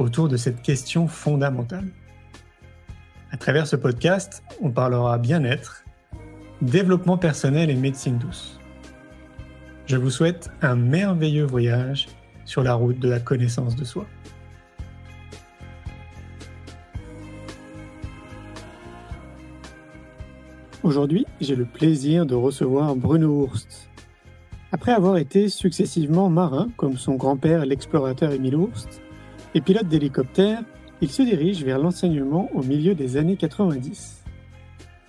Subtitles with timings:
[0.00, 1.88] autour de cette question fondamentale.
[3.30, 5.84] À travers ce podcast, on parlera bien-être,
[6.62, 8.58] développement personnel et médecine douce.
[9.86, 12.08] Je vous souhaite un merveilleux voyage
[12.44, 14.06] sur la route de la connaissance de soi.
[20.82, 23.90] Aujourd'hui, j'ai le plaisir de recevoir Bruno Hurst.
[24.72, 29.02] Après avoir été successivement marin, comme son grand-père l'explorateur Émile Hurst,
[29.54, 30.62] et pilote d'hélicoptère,
[31.00, 34.22] il se dirige vers l'enseignement au milieu des années 90.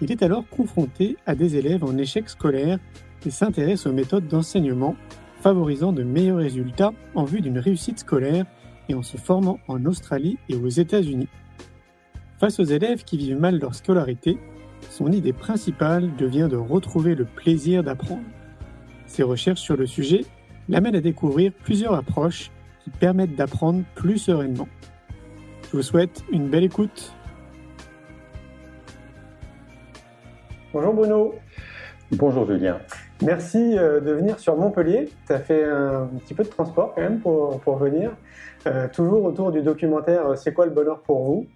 [0.01, 2.79] Il est alors confronté à des élèves en échec scolaire
[3.25, 4.95] et s'intéresse aux méthodes d'enseignement
[5.41, 8.45] favorisant de meilleurs résultats en vue d'une réussite scolaire
[8.89, 11.29] et en se formant en Australie et aux États-Unis.
[12.39, 14.39] Face aux élèves qui vivent mal leur scolarité,
[14.89, 18.23] son idée principale devient de retrouver le plaisir d'apprendre.
[19.05, 20.25] Ses recherches sur le sujet
[20.67, 22.49] l'amènent à découvrir plusieurs approches
[22.91, 24.67] qui permettent d'apprendre plus sereinement.
[25.69, 27.13] Je vous souhaite une belle écoute.
[30.73, 31.35] Bonjour Bruno.
[32.11, 32.79] Bonjour Julien.
[33.21, 35.09] Merci euh, de venir sur Montpellier.
[35.27, 38.11] Tu as fait un petit peu de transport quand même pour, pour venir.
[38.67, 41.47] Euh, toujours autour du documentaire euh, C'est quoi le bonheur pour vous?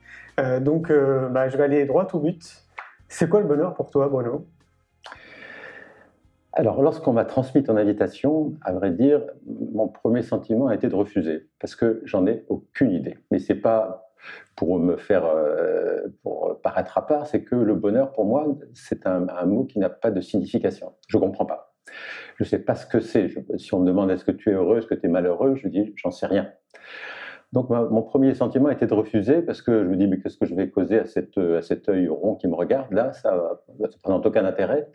[0.59, 0.91] Donc
[1.31, 2.61] bah, je vais aller droit au but.
[3.07, 4.45] C'est quoi le bonheur pour toi Bruno?
[6.57, 10.95] Alors, lorsqu'on m'a transmis ton invitation, à vrai dire, mon premier sentiment a été de
[10.95, 13.17] refuser, parce que j'en ai aucune idée.
[13.29, 14.13] Mais c'est pas
[14.55, 19.05] pour me faire euh, pour paraître à part, c'est que le bonheur, pour moi, c'est
[19.05, 20.93] un, mot qui n'a pas de signification.
[21.09, 21.75] Je comprends pas.
[22.37, 23.29] Je sais pas ce que c'est.
[23.57, 25.67] Si on me demande est-ce que tu es heureux, est-ce que tu es malheureux, je
[25.67, 26.49] dis j'en sais rien.
[27.51, 30.45] Donc mon premier sentiment était de refuser parce que je me dis mais qu'est-ce que
[30.45, 34.25] je vais causer à, à cet œil rond qui me regarde là, ça ne présente
[34.25, 34.89] aucun intérêt.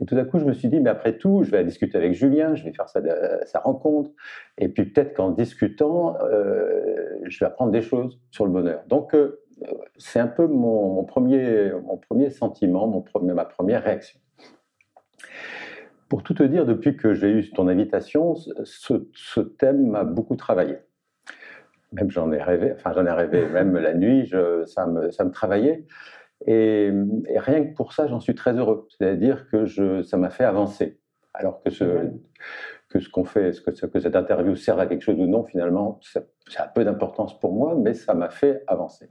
[0.00, 2.12] Et tout d'un coup, je me suis dit, mais après tout, je vais discuter avec
[2.12, 3.00] Julien, je vais faire sa,
[3.46, 4.10] sa rencontre,
[4.58, 8.82] et puis peut-être qu'en discutant, euh, je vais apprendre des choses sur le bonheur.
[8.88, 9.40] Donc, euh,
[9.96, 14.20] c'est un peu mon, premier, mon premier sentiment, mon ma première réaction.
[16.10, 20.76] Pour tout te dire, depuis que j'ai eu ton invitation, ce, thème m'a beaucoup travaillé.
[21.92, 24.30] Même j'en ai rêvé, enfin j'en ai rêvé, même la nuit,
[24.66, 25.86] ça, me, ça me travaillait.
[26.44, 26.90] Et,
[27.36, 28.86] rien que pour ça, j'en suis très heureux.
[28.90, 31.00] C'est-à-dire que je, ça m'a fait avancer.
[31.32, 32.10] Alors que ce,
[32.88, 35.44] que ce qu'on fait, ce que, que, cette interview sert à quelque chose ou non,
[35.44, 36.22] finalement, ça,
[36.56, 39.08] a peu d'importance pour moi, mais ça m'a fait avancer.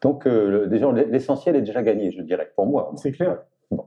[0.00, 2.92] Donc, euh, déjà, l'essentiel est déjà gagné, je dirais, pour moi.
[2.96, 3.38] C'est clair.
[3.70, 3.86] Bon.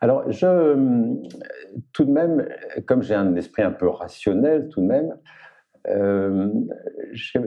[0.00, 1.16] Alors, je,
[1.92, 2.48] tout de même,
[2.86, 5.16] comme j'ai un esprit un peu rationnel, tout de même,
[5.88, 6.50] euh,
[7.12, 7.38] je,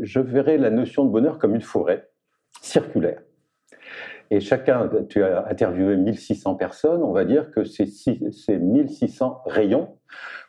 [0.00, 2.08] je verrais la notion de bonheur comme une forêt
[2.66, 3.22] circulaire.
[4.30, 9.98] Et chacun, tu as interviewé 1600 personnes, on va dire que c'est 1600 rayons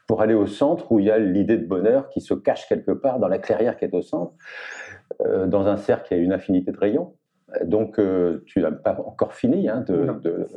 [0.07, 2.91] pour aller au centre où il y a l'idée de bonheur qui se cache quelque
[2.91, 4.33] part dans la clairière qui est au centre.
[5.22, 7.16] Euh, dans un cercle, il y a une infinité de rayons.
[7.63, 10.47] Donc, euh, tu n'as pas encore fini hein, de, de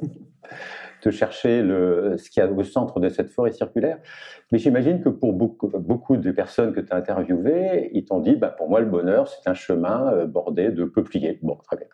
[1.09, 3.97] chercher le, ce qu'il y a au centre de cette forêt circulaire.
[4.53, 8.37] Mais j'imagine que pour beaucoup, beaucoup de personnes que tu as interviewées, ils t'ont dit,
[8.37, 11.39] bah, pour moi, le bonheur, c'est un chemin euh, bordé de peupliers.
[11.43, 11.87] Bon, très bien.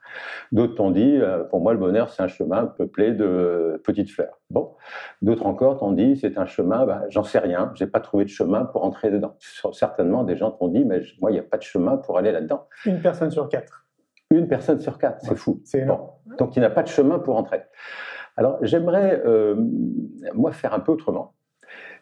[0.50, 4.40] D'autres t'ont dit, euh, pour moi, le bonheur, c'est un chemin peuplé de petites fleurs.
[4.50, 4.74] Bon.
[5.22, 8.30] D'autres encore t'ont dit, c'est un chemin, bah, j'en sais rien, j'ai pas trouvé de
[8.30, 9.36] chemin pour entrer dedans.
[9.72, 12.32] Certainement, des gens t'ont dit, mais moi, il n'y a pas de chemin pour aller
[12.32, 12.66] là-dedans.
[12.84, 13.84] Une personne sur quatre.
[14.30, 15.60] Une personne sur quatre, c'est fou.
[15.64, 16.00] C'est bon.
[16.38, 17.62] Donc, il n'a pas de chemin pour entrer.
[18.36, 19.56] Alors j'aimerais, euh,
[20.34, 21.34] moi, faire un peu autrement.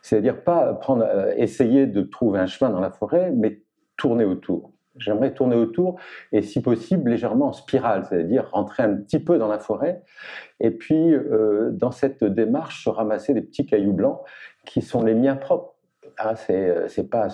[0.02, 3.62] C'est-à-dire pas prendre, euh, essayer de trouver un chemin dans la forêt, mais
[3.96, 4.72] tourner autour.
[4.96, 5.98] J'aimerais tourner autour
[6.30, 10.02] et si possible légèrement en spirale, c'est-à-dire rentrer un petit peu dans la forêt
[10.60, 14.20] et puis euh, dans cette démarche se ramasser des petits cailloux blancs
[14.64, 15.74] qui sont les miens propres.
[16.16, 17.26] Ah, c'est pas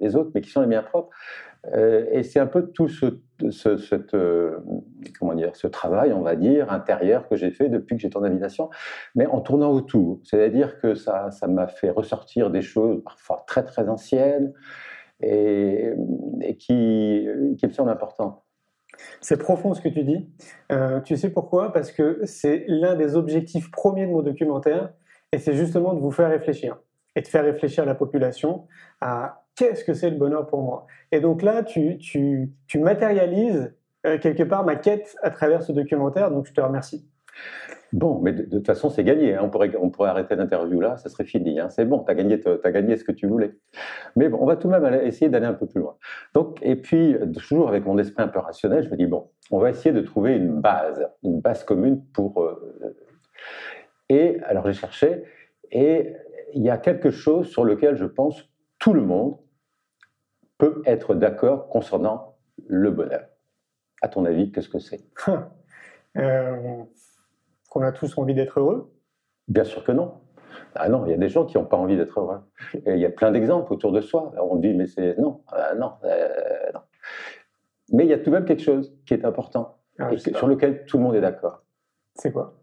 [0.00, 1.10] les autres, mais qui sont les miens propres.
[1.72, 3.96] Euh, et c'est un peu tout euh, ce
[5.66, 8.70] travail, on va dire, intérieur que j'ai fait depuis que j'ai ton invitation,
[9.14, 10.20] mais en tournant autour.
[10.24, 14.52] C'est-à-dire que ça, m'a fait ressortir des choses parfois très très anciennes
[15.20, 15.92] et,
[16.42, 17.26] et qui,
[17.58, 18.40] qui me semblent importantes.
[19.20, 20.28] C'est profond ce que tu dis.
[20.72, 21.72] Euh, tu sais pourquoi?
[21.72, 24.92] Parce que c'est l'un des objectifs premiers de mon documentaire,
[25.32, 26.78] et c'est justement de vous faire réfléchir
[27.16, 28.66] et de faire réfléchir la population
[29.00, 30.86] à qu'est-ce que c'est le bonheur pour moi?
[31.12, 33.74] Et donc là, tu, tu, tu matérialises
[34.06, 37.08] euh, quelque part ma quête à travers ce documentaire, donc je te remercie.
[37.92, 39.34] Bon, mais de, toute façon, c'est gagné.
[39.34, 39.42] Hein.
[39.44, 41.60] On, pourrait, on pourrait arrêter l'interview là, ça serait fini.
[41.60, 41.68] Hein.
[41.68, 43.54] C'est bon, tu as gagné, as gagné ce que tu voulais.
[44.16, 45.96] Mais bon, on va tout de même essayer d'aller un peu plus loin.
[46.34, 49.58] Donc, et puis, toujours avec mon esprit un peu rationnel, je me dis, bon, on
[49.58, 52.42] va essayer de trouver une base, une base commune pour...
[52.42, 52.96] Euh,
[54.08, 55.22] et alors, j'ai cherché,
[55.70, 56.14] et
[56.52, 59.36] il y a quelque chose sur lequel je pense tout le monde
[60.64, 63.26] peut être d'accord concernant le bonheur.
[64.00, 65.04] À ton avis, qu'est-ce que c'est?
[66.16, 66.84] Euh,
[67.68, 68.94] Qu'on a tous envie d'être heureux?
[69.48, 70.20] Bien sûr que non.
[70.76, 72.38] Ah non, il y a des gens qui n'ont pas envie d'être heureux.
[72.86, 74.32] Et il y a plein d'exemples autour de soi.
[74.40, 76.28] On dit, mais c'est non, euh, non, euh,
[76.72, 76.80] non.
[77.92, 80.46] Mais il y a tout de même quelque chose qui est important ah, et sur
[80.46, 81.64] lequel tout le monde est d'accord.
[82.14, 82.54] C'est quoi?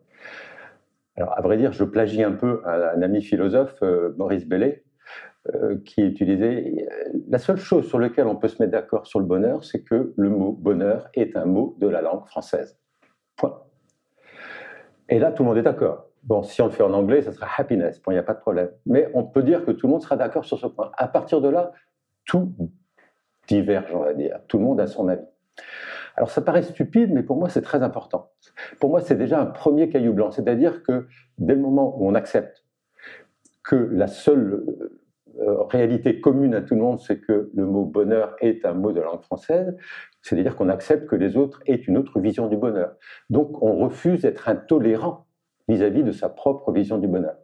[1.18, 3.82] Alors, à vrai dire, je plagie un peu un, ami philosophe,
[4.16, 4.86] Maurice Bellet,
[5.86, 6.88] qui utilisait
[7.28, 10.14] la seule chose sur laquelle on peut se mettre d'accord sur le bonheur, c'est que
[10.16, 12.78] le mot bonheur est un mot de la langue française.
[13.38, 13.60] Point.
[15.10, 16.06] Et là, tout le monde est d'accord.
[16.24, 18.00] Bon, si on le fait en anglais, ça sera happiness.
[18.02, 18.70] Bon, il n'y a pas de problème.
[18.86, 20.92] Mais on peut dire que tout le monde sera d'accord sur ce point.
[20.98, 21.72] À partir de là,
[22.26, 22.54] tout
[23.48, 24.40] diverge, on va dire.
[24.48, 25.26] Tout le monde a son avis.
[26.16, 28.32] Alors ça paraît stupide, mais pour moi c'est très important.
[28.80, 31.08] Pour moi c'est déjà un premier caillou blanc, c'est-à-dire que
[31.38, 32.66] dès le moment où on accepte
[33.64, 35.01] que la seule euh,
[35.70, 39.02] réalité commune à tout le monde, c'est que le mot bonheur est un mot de
[39.02, 39.76] langue française,
[40.22, 42.96] c'est-à-dire qu'on accepte que les autres aient une autre vision du bonheur.
[43.30, 45.26] Donc on refuse d'être intolérant
[45.68, 47.36] vis-à-vis de sa propre vision du bonheur.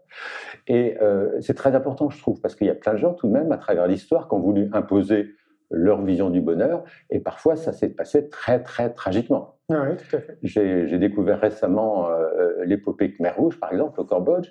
[0.67, 3.27] Et euh, c'est très important, je trouve, parce qu'il y a plein de gens tout
[3.27, 5.29] de même, à travers l'histoire, qui ont voulu imposer
[5.69, 9.57] leur vision du bonheur, et parfois ça s'est passé très très tragiquement.
[9.69, 10.37] Ah oui, tout à fait.
[10.43, 14.49] J'ai découvert récemment euh, l'épopée Khmer Rouge, par exemple, au Cambodge.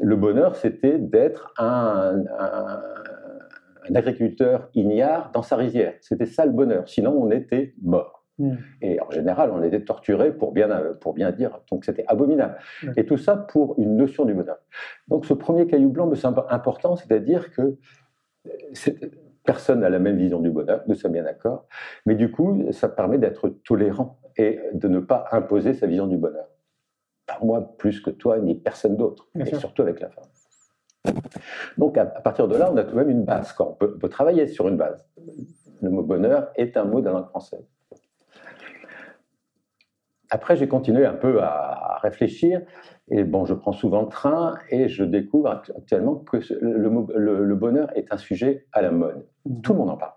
[0.00, 5.94] Le bonheur, c'était d'être un, un, agriculteur ignare dans sa rizière.
[6.00, 6.88] C'était ça le bonheur.
[6.88, 8.24] Sinon, on était mort.
[8.38, 8.56] Hmm.
[8.80, 10.68] Et en général, on était torturé pour bien,
[11.00, 11.60] pour bien dire.
[11.70, 12.56] Donc, c'était abominable.
[12.96, 14.58] Et tout ça pour une notion du bonheur.
[15.08, 17.76] Donc, ce premier caillou blanc me semble important, c'est-à-dire que
[19.46, 21.66] personne n'a la même vision du bonheur, nous sommes bien d'accord,
[22.04, 26.16] mais du coup, ça permet d'être tolérant et de ne pas imposer sa vision du
[26.16, 26.48] bonheur.
[27.26, 30.24] Pas moi plus que toi, ni personne d'autre, et surtout avec la femme.
[31.78, 33.54] Donc à, partir de là, on a tout de même une base.
[33.58, 35.08] On peut, on peut travailler sur une base.
[35.80, 37.75] Le mot bonheur est un mot de la langue française.
[40.36, 42.60] Après, j'ai continué un peu à réfléchir
[43.10, 47.88] et bon, je prends souvent le train et je découvre actuellement que le, le, bonheur
[47.96, 49.26] est un sujet à la mode.
[49.46, 49.62] Mmh.
[49.62, 50.12] Tout le monde en parle.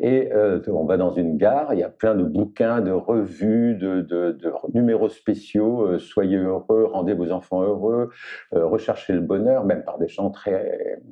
[0.00, 3.74] Et euh, on va dans une gare, il y a plein de bouquins, de revues,
[3.74, 5.82] de, de, de numéros spéciaux.
[5.82, 8.08] Euh, soyez heureux, rendez vos enfants heureux,
[8.54, 11.02] euh, recherchez le bonheur, même par des gens très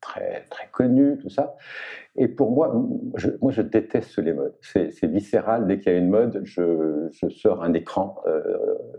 [0.00, 1.56] très, très connu, tout ça.
[2.16, 2.74] Et pour moi,
[3.16, 4.54] je, moi, je déteste les modes.
[4.60, 5.66] C'est viscéral.
[5.66, 8.42] Dès qu'il y a une mode, je, je sors un écran euh,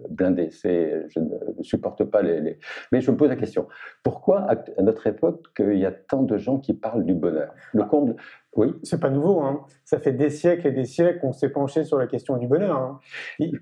[0.09, 0.49] blindé.
[0.51, 2.57] Je ne supporte pas les,
[2.91, 3.67] Mais je me pose la question
[4.03, 7.53] pourquoi, à notre époque, il y a tant de gens qui parlent du bonheur?
[7.73, 8.15] Le comble.
[8.55, 8.73] Oui.
[8.83, 9.41] C'est pas nouveau.
[9.41, 9.65] Hein.
[9.83, 12.77] Ça fait des siècles et des siècles qu'on s'est penché sur la question du bonheur.
[12.77, 12.99] Hein.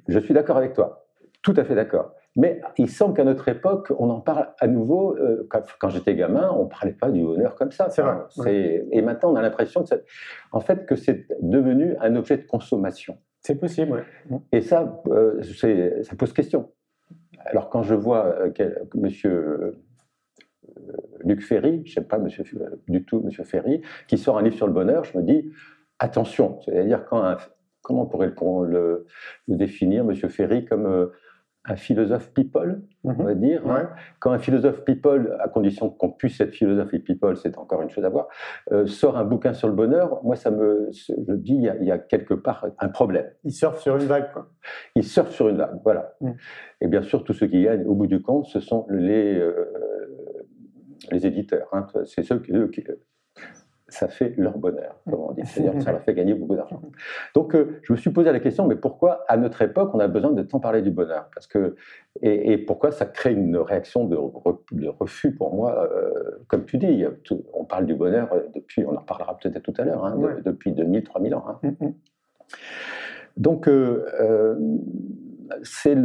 [0.07, 1.05] Je suis d'accord avec toi.
[1.41, 2.13] Tout à fait d'accord.
[2.35, 5.17] Mais il semble qu'à notre époque, on en parle à nouveau.
[5.17, 5.47] Euh,
[5.79, 7.89] quand, j'étais gamin, on ne parlait pas du bonheur comme ça.
[7.89, 8.85] C'est vrai.
[8.91, 9.95] Et maintenant, on a l'impression que,
[10.51, 13.17] en fait, que c'est devenu un objet de consommation.
[13.41, 14.37] C'est possible, oui.
[14.51, 15.41] Et ça, euh,
[16.03, 16.71] ça pose question.
[17.45, 19.77] Alors, quand je vois euh, Monsieur
[21.21, 22.43] Luc Ferry, je ne sais pas monsieur,
[22.87, 25.51] du tout Monsieur Ferry, qui sort un livre sur le bonheur, je me dis
[25.99, 26.59] attention.
[26.61, 27.37] C'est-à-dire quand
[27.81, 28.33] comment on pourrait
[28.67, 29.05] le,
[29.47, 31.09] le, définir, Monsieur Ferry, comme
[31.69, 33.39] un philosophe people, on va mhm.
[33.39, 33.67] dire.
[33.69, 33.89] Hein.
[34.19, 37.89] Quand un philosophe people, à condition qu'on puisse être philosophe et people, c'est encore une
[37.89, 38.27] chose à voir,
[38.71, 41.97] euh, sort un bouquin sur le bonheur, moi, ça me, je dis, il y, a,
[41.97, 43.29] quelque part un problème.
[43.43, 44.49] Il surfe sur une vague, quoi.
[44.95, 46.15] Il surfe sur une vague, voilà.
[46.21, 46.31] Mm.
[46.81, 49.65] Et bien sûr, tous ceux qui gagnent, au bout du compte, ce sont les, euh,
[51.11, 51.67] les éditeurs.
[51.71, 51.85] Hein.
[52.05, 52.83] C'est ceux qui,
[53.89, 55.41] ça fait leur bonheur, comme on dit.
[55.45, 56.81] C'est-à-dire que ça leur fait gagner beaucoup d'argent.
[57.35, 60.07] Donc, euh, je me suis posé la question, mais pourquoi, à notre époque, on a
[60.07, 61.29] besoin de tant parler du bonheur?
[61.33, 61.75] Parce que,
[62.21, 64.17] et, pourquoi ça crée une réaction de,
[64.87, 66.11] refus pour moi euh,
[66.47, 67.05] Comme tu dis,
[67.53, 71.03] on parle du bonheur depuis, on en reparlera peut-être tout à l'heure, hein, depuis 2000,
[71.03, 71.45] 3000 ans.
[71.47, 71.59] Hein.
[71.63, 71.93] Mm, mm.
[73.37, 74.55] Donc, euh,
[75.63, 75.95] c'est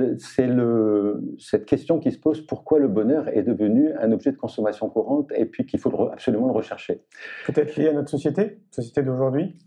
[1.38, 5.30] cette question qui se pose pourquoi le bonheur est devenu un objet de consommation courante
[5.34, 7.02] et puis qu'il faut absolument le rechercher.
[7.46, 9.58] Peut-être lié à notre société, société d'aujourd'hui?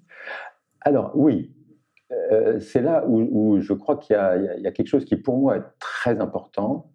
[0.82, 1.54] Alors oui,
[2.12, 5.64] euh, c'est là où, je crois qu'il y, a quelque chose qui pour moi est
[5.80, 6.92] très important.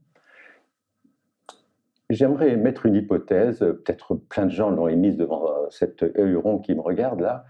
[2.11, 6.81] j'aimerais mettre une hypothèse, peut-être plein de gens l'ont émise devant cet œilleron qui me
[6.81, 7.45] regarde là,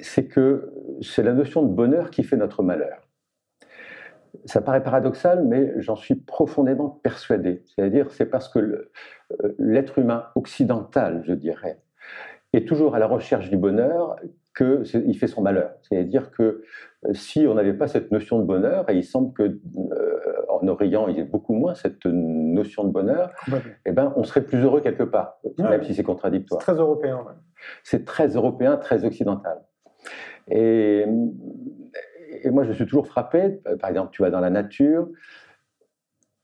[0.00, 3.05] c'est que c'est la notion de bonheur qui fait notre malheur.
[4.44, 7.62] Ça paraît paradoxal, mais j'en suis profondément persuadé.
[7.66, 11.80] C'est-à-dire, c'est parce que euh, l'être humain occidental, je dirais,
[12.52, 14.16] est toujours à la recherche du bonheur
[14.56, 15.72] qu'il fait son malheur.
[15.82, 16.62] C'est-à-dire que
[17.04, 20.66] euh, si on n'avait pas cette notion de bonheur, et il semble que euh, en
[20.68, 23.30] Orient, il y ait beaucoup moins cette notion de bonheur,
[23.84, 26.60] eh ben, on serait plus heureux quelque part, même si c'est contradictoire.
[26.60, 27.24] C'est très européen.
[27.82, 29.60] C'est très européen, très occidental.
[30.48, 31.04] Et,
[32.42, 33.60] et, moi, je suis toujours frappé.
[33.80, 35.08] Par exemple, tu vas dans la nature,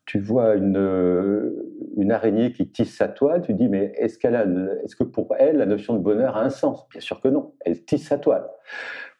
[0.06, 5.56] tu vois une, araignée qui tisse sa toile, tu dis, mais est-ce que pour elle,
[5.56, 6.87] la notion de bonheur a un sens?
[6.90, 7.54] Bien sûr que non.
[7.61, 8.46] Elle tisse sa toile.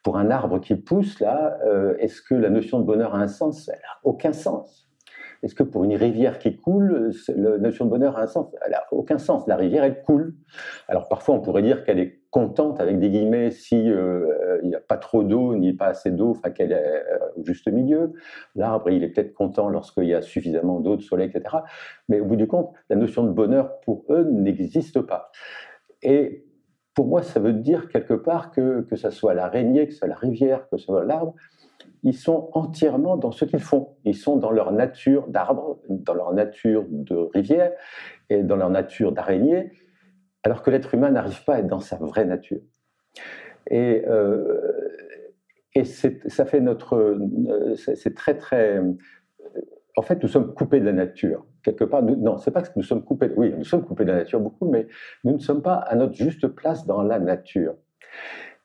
[0.03, 3.27] Pour un arbre qui pousse, là, euh, est-ce que la notion de bonheur a un
[3.27, 3.69] sens?
[3.69, 4.89] Elle n'a aucun sens.
[5.41, 8.53] Est-ce que pour une rivière qui coule, la notion de bonheur a un sens?
[8.65, 9.47] Elle n'a aucun sens.
[9.47, 10.35] La rivière, elle coule.
[10.87, 14.75] Alors parfois, on pourrait dire qu'elle est contente, avec des guillemets, si euh, il n'y
[14.75, 18.13] a pas trop d'eau, ni pas assez d'eau, enfin qu'elle est euh, au juste milieu.
[18.55, 21.57] L'arbre, il est peut-être content lorsqu'il y a suffisamment d'eau, de soleil, etc.
[22.09, 25.31] Mais au bout du compte, la notion de bonheur, pour eux, n'existe pas.
[26.01, 26.43] Et
[26.95, 30.07] pour moi, ça veut dire quelque part que, que ce soit l'araignée, que ce soit
[30.07, 31.35] la rivière, que ce soit l'arbre,
[32.01, 33.89] ils sont entièrement dans ce qu'ils font.
[34.05, 37.71] Ils sont dans leur nature d'arbre, dans leur nature de rivière
[38.31, 39.71] et dans leur nature d'araignée,
[40.43, 42.61] alors que l'être humain n'arrive pas à être dans sa vraie nature.
[43.69, 44.61] Et, euh,
[46.27, 47.17] ça fait notre.
[47.75, 48.79] C'est très, très.
[49.95, 51.45] En fait, nous sommes coupés de la nature.
[51.63, 53.31] Quelque part, non, c'est pas que nous sommes coupés.
[53.35, 54.87] Oui, nous sommes coupés de la nature beaucoup, mais
[55.23, 57.75] nous ne sommes pas à notre juste place dans la nature.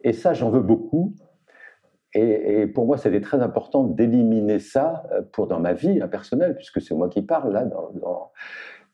[0.03, 1.15] Et ça, j'en veux beaucoup
[2.15, 6.81] et, pour moi, c'était très important d'éliminer ça euh, pour dans ma vie personnelle, puisque
[6.81, 7.69] c'est moi qui parle là.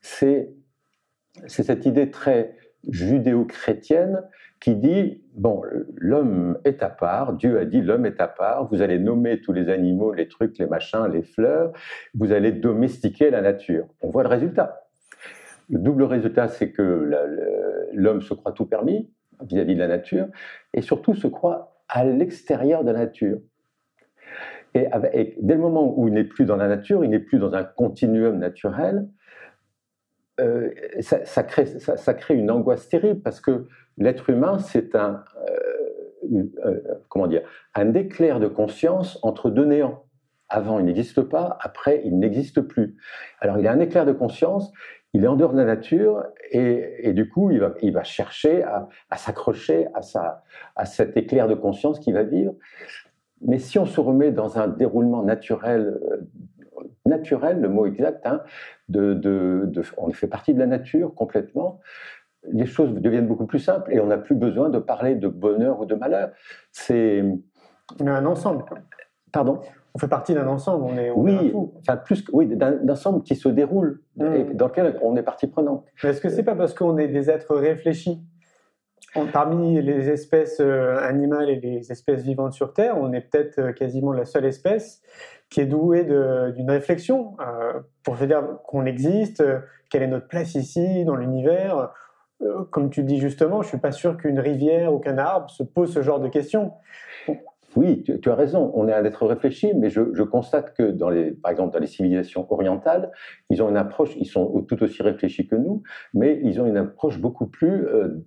[0.01, 0.53] C'est
[1.47, 2.55] cette idée très
[2.89, 4.23] judéo-chrétienne
[4.59, 5.61] qui dit bon,
[5.97, 7.33] l'homme est à part.
[7.33, 8.67] Dieu a dit l'homme est à part.
[8.69, 11.71] Vous allez nommer tous les animaux, les trucs, les machins, les fleurs.
[12.13, 13.85] Vous allez domestiquer la nature.
[14.01, 14.87] On voit le résultat.
[15.69, 17.11] Le double résultat, c'est que
[17.93, 19.09] l'homme se croit tout permis
[19.41, 20.27] vis-à-vis -vis de la nature,
[20.73, 23.39] et surtout se croit à l'extérieur de la nature.
[24.73, 27.53] Et, dès le moment où il n'est plus dans la nature, il n'est plus dans
[27.53, 29.07] un continuum naturel,
[30.39, 30.69] euh,
[31.01, 37.39] ça, crée, une angoisse terrible parce que l'être humain, c'est un, euh, euh,
[37.73, 40.03] un éclair de conscience entre deux néants.
[40.49, 42.97] Avant, il n'existe pas, après, il n'existe plus.
[43.39, 44.71] Alors, il a un éclair de conscience,
[45.13, 49.87] il est en dehors de la nature et, du coup, il va, chercher à, s'accrocher
[49.95, 50.43] à,
[50.75, 52.53] à cet éclair de conscience qu'il va vivre.
[53.41, 55.99] Mais si on se remet dans un déroulement naturel,
[57.05, 58.41] naturel, le mot exact, hein,
[58.89, 61.79] de, de, on fait partie de la nature complètement,
[62.51, 65.79] les choses deviennent beaucoup plus simples et on n'a plus besoin de parler de bonheur
[65.81, 66.31] ou de malheur.
[66.71, 67.23] C'est
[67.99, 68.65] on est un ensemble.
[69.31, 69.59] Pardon?
[69.93, 73.47] On fait partie d'un ensemble, on est, oui, enfin plus oui, d'un ensemble qui se
[73.47, 74.53] déroule et hmm.
[74.53, 75.85] dans lequel on est partie prenante.
[76.03, 78.21] Est-ce que c'est pas parce qu'on est des êtres réfléchis
[79.31, 83.71] Parmi les espèces euh, animales et les espèces vivantes sur Terre, on est peut-être euh,
[83.71, 85.01] quasiment la seule espèce
[85.49, 89.41] qui est douée d'une réflexion euh, pour se dire qu'on existe,
[89.89, 91.93] quelle est notre place ici dans l'univers.
[92.71, 95.93] comme tu dis justement, je suis pas sûr qu'une rivière ou qu'un arbre se pose
[95.93, 96.73] ce genre de questions.
[97.75, 101.31] Oui, tu, as raison, on est un être réfléchi, mais je, constate que, dans les,
[101.31, 103.11] par exemple, dans les civilisations orientales,
[103.49, 106.77] ils ont une approche, ils sont tout aussi réfléchis que nous, mais ils ont une
[106.77, 108.23] approche beaucoup plus euh,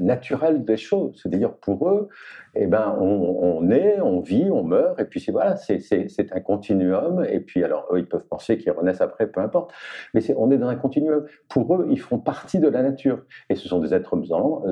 [0.00, 1.20] naturelle des choses.
[1.20, 2.08] C'est-à-dire, pour eux,
[2.54, 7.24] eh ben, on, est, on vit, on meurt, et puis c'est voilà, c'est un continuum,
[7.28, 9.72] et puis alors, eux, ils peuvent penser qu'ils renaissent après, peu importe,
[10.14, 11.24] mais on est dans un continuum.
[11.48, 14.16] Pour eux, ils font partie de la nature, et ce sont des êtres,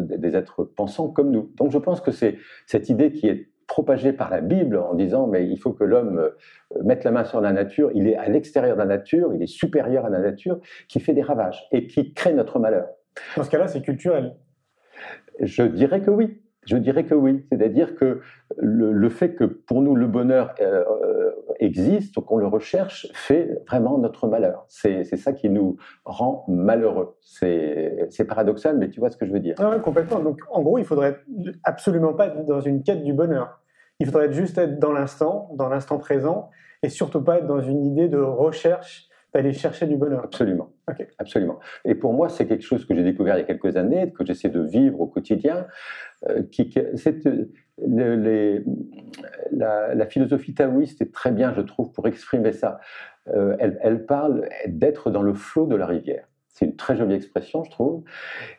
[0.01, 1.51] des êtres pensants comme nous.
[1.57, 5.29] Donc je pense que c'est cette idée qui est propagé par la Bible en disant
[5.29, 8.29] mais il faut que l'homme euh, mette la main sur la nature, il est à
[8.29, 11.87] l'extérieur de la nature, il est supérieur à la nature, qui fait des ravages et
[11.87, 12.89] qui crée notre malheur.
[13.37, 14.35] Dans ce cas-là, c'est culturel.
[15.39, 16.43] Je dirais que oui.
[16.67, 17.47] Je dirais que oui.
[17.51, 18.21] C'est-à-dire que
[18.59, 23.99] le, fait que pour nous le bonheur euh, euh, existe, qu'on le recherche, fait vraiment
[23.99, 24.67] notre malheur.
[24.69, 27.17] C'est ça qui nous rend malheureux.
[27.21, 29.55] C'est paradoxal, mais tu vois ce que je veux dire.
[29.59, 30.19] Ah complètement.
[30.19, 31.21] Donc en gros, il faudrait
[31.63, 33.60] absolument pas être dans une quête du bonheur.
[34.01, 36.51] Il faudrait juste être dans l'instant, dans l'instant présent,
[36.83, 40.25] et surtout pas être dans une idée de recherche d'aller chercher du bonheur.
[40.25, 40.73] Absolument.
[41.19, 41.61] Absolument.
[41.85, 44.25] Et pour moi, c'est quelque chose que j'ai découvert il y a quelques années, que
[44.25, 45.67] j'essaie de vivre au quotidien.
[46.29, 46.75] Euh, qui,
[47.79, 48.63] les,
[49.53, 52.81] la, la, philosophie taoïste est très bien, je trouve, pour exprimer ça.
[53.29, 56.27] Euh, elle, elle, parle d'être dans le flot de la rivière.
[56.53, 58.03] C'est une très jolie expression, je trouve.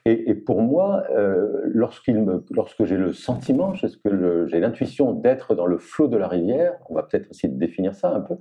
[0.05, 5.77] Et, pour moi, euh, lorsqu'il me, lorsque j'ai le sentiment, j'ai l'intuition d'être dans le
[5.77, 8.35] flot de la rivière, on va peut-être essayer de définir ça un peu,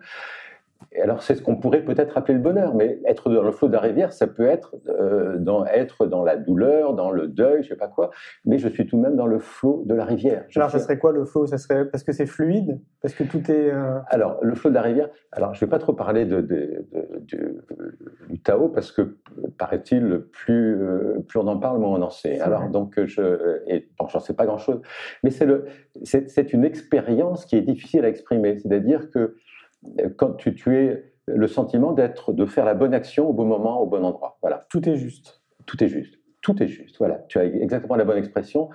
[1.01, 3.73] alors c'est ce qu'on pourrait peut-être appeler le bonheur, mais être dans le flot de
[3.73, 7.69] la rivière, ça peut être euh, dans être dans la douleur, dans le deuil, je
[7.69, 8.11] sais pas quoi,
[8.45, 10.45] mais je suis tout de même dans le flot de la rivière.
[10.57, 11.47] alors ça serait quoi le flot?
[11.47, 13.71] Ça serait parce que c'est fluide, parce que tout est.
[13.71, 15.09] Euh, alors le flot de la rivière.
[15.33, 16.41] Alors je vais pas trop parler de,
[18.29, 19.17] du Tao parce que
[19.59, 22.41] paraît-il plus euh, plus on en parle, moins on en sait.
[22.41, 24.81] Alors donc je et bon, j'en sais pas grand chose,
[25.23, 25.67] mais c'est le
[26.05, 29.37] c'est une expérience qui est difficile à exprimer, c'est-à-dire que
[30.17, 33.81] quand tu, tu es le sentiment d'être, de faire la bonne action au bon moment,
[33.81, 34.39] au bon endroit.
[34.43, 34.67] Voilà.
[34.69, 35.43] Tout est juste.
[35.67, 36.15] Tout est juste.
[36.43, 36.97] Tout est juste.
[36.99, 37.25] Voilà.
[37.29, 38.71] Tu as exactement la bonne expression.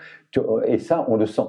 [0.66, 1.48] et ça, on le sent.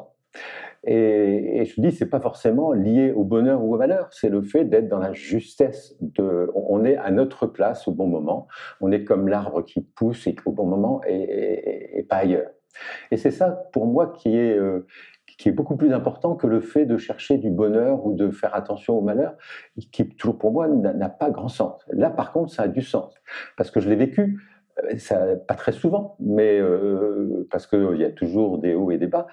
[0.85, 4.09] Et, je te dis, c'est pas forcément lié au bonheur ou au malheur.
[4.13, 5.97] C'est le fait d'être dans la justesse.
[6.01, 8.47] De, on est à notre place au bon moment.
[8.81, 12.51] On est comme l'arbre qui pousse et au bon moment et, et pas ailleurs.
[13.11, 14.87] Et c'est ça, pour moi, qui est, euh,
[15.37, 18.55] qui est beaucoup plus important que le fait de chercher du bonheur ou de faire
[18.55, 19.35] attention au malheur,
[19.93, 21.85] qui, toujours pour moi, n'a pas grand sens.
[21.91, 23.15] Là, par contre, ça a du sens.
[23.57, 24.41] Parce que je l'ai vécu,
[24.85, 29.07] euh, pas très souvent, mais euh, parce qu'il y a toujours des hauts et des
[29.07, 29.27] bas.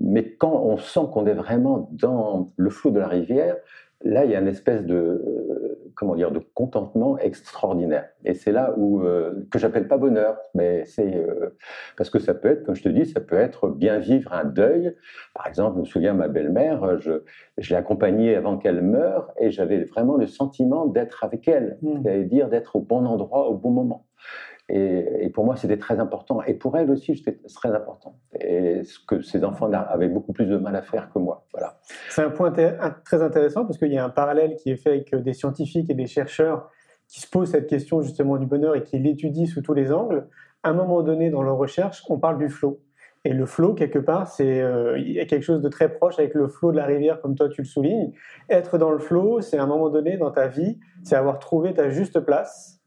[0.00, 3.56] Mais quand on sent qu'on est vraiment dans le flot de la rivière,
[4.02, 8.08] là, il y a une espèce de, comment dire, de contentement extraordinaire.
[8.24, 11.56] Et c'est là où, euh, que j'appelle pas bonheur, mais c'est, euh,
[11.96, 14.44] parce que ça peut être, comme je te dis, ça peut être bien vivre un
[14.44, 14.94] deuil.
[15.34, 17.22] Par exemple, je me souviens, ma belle-mère, je,
[17.58, 22.02] je l'ai accompagnée avant qu'elle meure et j'avais vraiment le sentiment d'être avec elle, mmh.
[22.02, 24.06] c'est-à-dire d'être au bon endroit au bon moment.
[24.68, 26.42] Et, pour moi, c'était très important.
[26.42, 28.16] Et pour elle aussi, c'était très important.
[28.40, 31.46] Et ce que ses enfants avaient beaucoup plus de mal à faire que moi.
[31.52, 31.78] Voilà.
[32.08, 32.52] C'est un point
[33.04, 35.94] très intéressant parce qu'il y a un parallèle qui est fait avec des scientifiques et
[35.94, 36.70] des chercheurs
[37.08, 40.28] qui se posent cette question justement du bonheur et qui l'étudient sous tous les angles.
[40.62, 42.80] À un moment donné, dans leur recherche, on parle du flot.
[43.24, 46.18] Et le flot, quelque part, c'est euh, il y a quelque chose de très proche
[46.18, 48.12] avec le flot de la rivière, comme toi tu le soulignes.
[48.48, 51.72] Être dans le flot, c'est à un moment donné dans ta vie, c'est avoir trouvé
[51.74, 52.81] ta juste place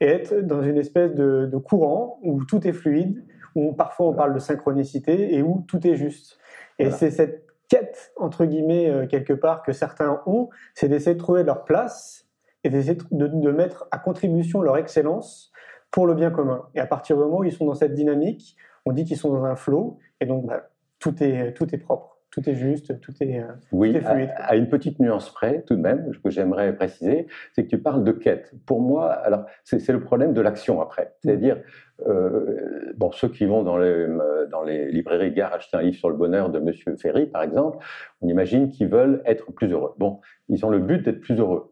[0.00, 4.34] et être dans une espèce de, courant où tout est fluide, où parfois on parle
[4.34, 6.38] de synchronicité et où tout est juste.
[6.78, 11.20] Et c'est cette quête, entre guillemets, euh, quelque part, que certains ont, c'est d'essayer de
[11.20, 12.26] trouver leur place
[12.64, 15.52] et d'essayer de, mettre à contribution leur excellence
[15.90, 16.66] pour le bien commun.
[16.74, 19.32] Et à partir du moment où ils sont dans cette dynamique, on dit qu'ils sont
[19.32, 23.12] dans un flot, et donc bah, tout, est, tout est propre tout est juste, tout
[23.20, 24.30] est, euh, oui, fluide.
[24.36, 28.02] À, une petite nuance près, tout de même, que j'aimerais préciser, c'est que tu parles
[28.02, 28.52] de quête.
[28.66, 31.14] Pour moi, alors c'est le problème de l'action après.
[31.22, 31.62] C'est-à-dire,
[32.08, 34.08] euh, bon, ceux qui vont dans les,
[34.50, 37.78] dans les librairies gare acheter un livre sur le bonheur de Monsieur Ferry, par exemple,
[38.20, 39.94] on imagine qu'ils veulent être plus heureux.
[39.98, 40.18] Bon,
[40.48, 41.70] ils ont le but d'être plus heureux.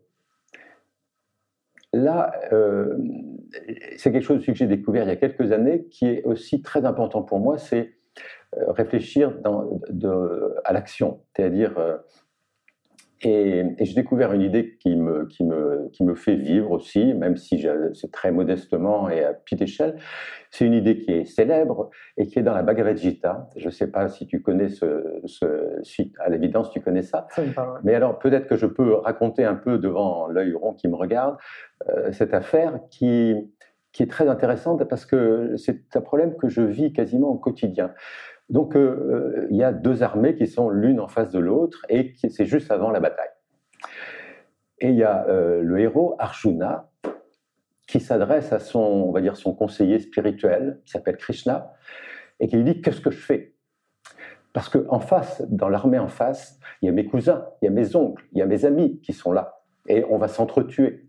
[1.93, 2.99] Là, euh,
[3.97, 6.85] c'est quelque chose que j'ai découvert il y a quelques années qui est aussi très
[6.85, 7.95] important pour moi, c'est
[8.69, 11.97] réfléchir dans, de, à l'action, c'est-à-dire euh,
[13.25, 17.37] et, j'ai découvert une idée qui me, qui, me, qui me fait vivre aussi, même
[17.37, 19.97] si c'est très modestement et à petite échelle.
[20.51, 23.49] C'est une idée qui est célèbre et qui est dans la Bhagavad Gita.
[23.57, 27.29] Je ne sais pas si tu connais ce, ce si à l'évidence tu connais ça.
[27.85, 31.37] Mais alors peut-être que je peux raconter un peu devant l'œil rond qui me regarde
[31.89, 33.37] euh, cette affaire qui,
[33.93, 37.93] qui est très intéressante parce que c'est un problème que je vis quasiment au quotidien.
[38.53, 41.87] Donc, euh, euh, il y a deux armées qui sont l'une en face de l'autre
[41.89, 43.31] et c'est juste avant la bataille.
[44.79, 46.91] Et il y a euh, le héros Arjuna
[47.89, 51.73] qui s'adresse à son, on va dire, son conseiller spirituel, qui s'appelle Krishna,
[52.41, 53.55] et qui lui dit qu'est-ce que je fais?
[54.53, 57.69] Parce que en face, dans l'armée en face, il y a mes cousins, il y
[57.69, 61.09] a mes oncles, il y a mes amis qui sont là, et on va s'entretuer.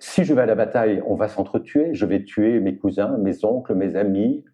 [0.00, 1.94] Si je vais à la bataille, on va s'entretuer.
[1.94, 4.44] Je vais tuer mes cousins, mes oncles, mes amis,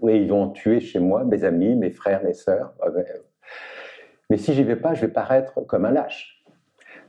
[0.00, 2.74] oui, ils vont tuer chez moi mes amis, mes frères, mes sœurs.
[2.94, 3.04] Ben,
[4.30, 6.44] mais si j'y vais pas, je vais paraître comme un lâche.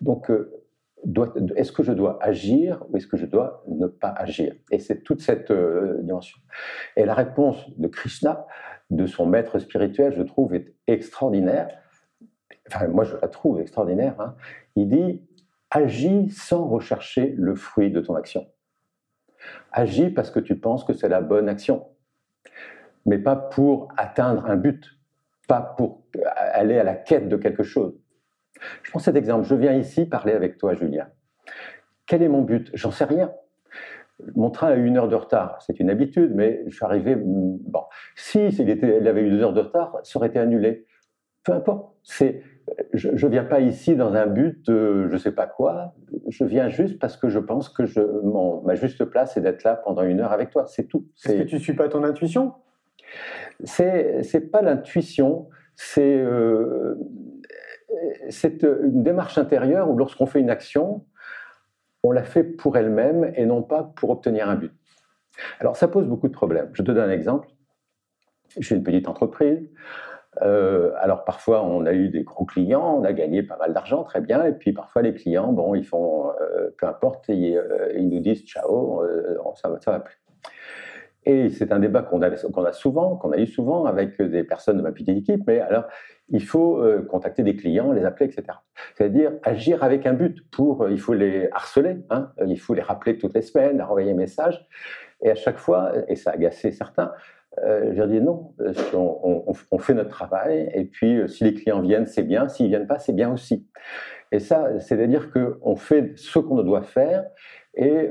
[0.02, 0.52] Donc, euh,
[1.56, 4.56] est-ce que je dois agir ou est-ce que je dois ne pas agir?
[4.72, 6.40] Et c'est toute cette euh, dimension.
[6.96, 8.48] Et la réponse de Krishna,
[8.90, 11.68] de son maître spirituel, je trouve, est extraordinaire.
[12.68, 14.20] Enfin, moi, je la trouve extraordinaire.
[14.20, 14.36] Hein.
[14.76, 15.22] Il dit
[15.72, 18.48] agis sans rechercher le fruit de ton action.
[19.72, 21.86] Agis parce que tu penses que c'est la bonne action
[23.06, 25.00] mais pas pour atteindre un but,
[25.48, 26.04] pas pour
[26.36, 28.00] aller à la quête de quelque chose.
[28.84, 29.48] Je prends cet exemple.
[29.48, 31.08] Je viens ici parler avec toi, Julien.
[32.06, 32.70] Quel est mon but?
[32.74, 33.32] J'en sais rien.
[34.36, 35.62] Mon train a eu une heure de retard.
[35.62, 37.16] C'est une habitude, mais je suis arrivé.
[37.18, 37.84] Bon,
[38.16, 40.86] si il, était, il avait eu deux heures de retard, ça aurait été annulé.
[41.44, 41.96] Peu importe.
[42.04, 42.44] C'est
[42.94, 45.94] je ne viens pas ici dans un but de je ne sais pas quoi.
[46.28, 49.64] Je viens juste parce que je pense que je, mon, ma juste place, c'est d'être
[49.64, 50.66] là pendant une heure avec toi.
[50.68, 51.08] C'est tout.
[51.26, 52.54] Est-ce que tu ne suis pas ton intuition?
[53.64, 56.96] C'est n'est pas l'intuition, c'est euh,
[58.30, 61.06] c'est une démarche intérieure où lorsqu'on fait une action,
[62.04, 64.72] on la fait pour elle-même et non pas pour obtenir un but.
[65.60, 66.70] Alors ça pose beaucoup de problèmes.
[66.74, 67.50] Je te donne un exemple.
[68.58, 69.70] J'ai une petite entreprise.
[70.42, 74.04] Euh, alors parfois on a eu des gros clients, on a gagné pas mal d'argent,
[74.04, 78.00] très bien, et puis parfois les clients, bon, ils font, euh, peu importe, ils, euh,
[78.00, 79.04] nous disent ciao,
[79.56, 80.19] ça, ça va plus.
[81.26, 84.82] Et c'est un débat qu'on a, souvent, qu'on a eu souvent avec des personnes de
[84.82, 85.86] ma petite équipe, mais alors
[86.30, 88.58] il faut contacter des clients, les appeler, etc.
[88.96, 93.18] C'est-à-dire agir avec un but pour, il faut les harceler, hein, il faut les rappeler
[93.18, 94.66] toutes les semaines, leur envoyer un message,
[95.22, 97.12] et à chaque fois, et ça a agacé certains,
[97.64, 101.82] euh, je dis non, euh, on, fait notre travail et puis euh, si les clients
[101.82, 103.68] viennent, c'est bien, s'ils viennent pas, c'est bien aussi.
[104.32, 107.26] Et ça, c'est-à-dire qu'on fait ce qu'on doit faire
[107.76, 108.10] et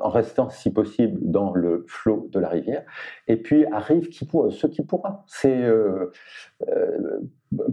[0.00, 2.84] en restant, si possible, dans le flot de la rivière.
[3.26, 5.24] Et puis arrive ce qui pourra.
[5.26, 5.66] C'est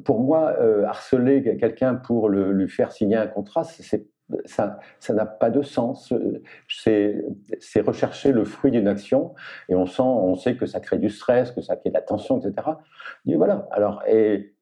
[0.05, 0.55] pour moi
[0.87, 3.63] harceler quelqu'un pour lui faire signer un contrat,
[4.45, 4.77] ça
[5.09, 6.13] n'a pas de sens.
[6.67, 7.21] C'est
[7.77, 9.33] rechercher le fruit d'une action
[9.67, 12.01] et on sent, on sait que ça crée du stress, que ça crée de la
[12.01, 12.69] tension, etc.
[13.27, 13.67] Et voilà.
[13.71, 14.53] Alors, et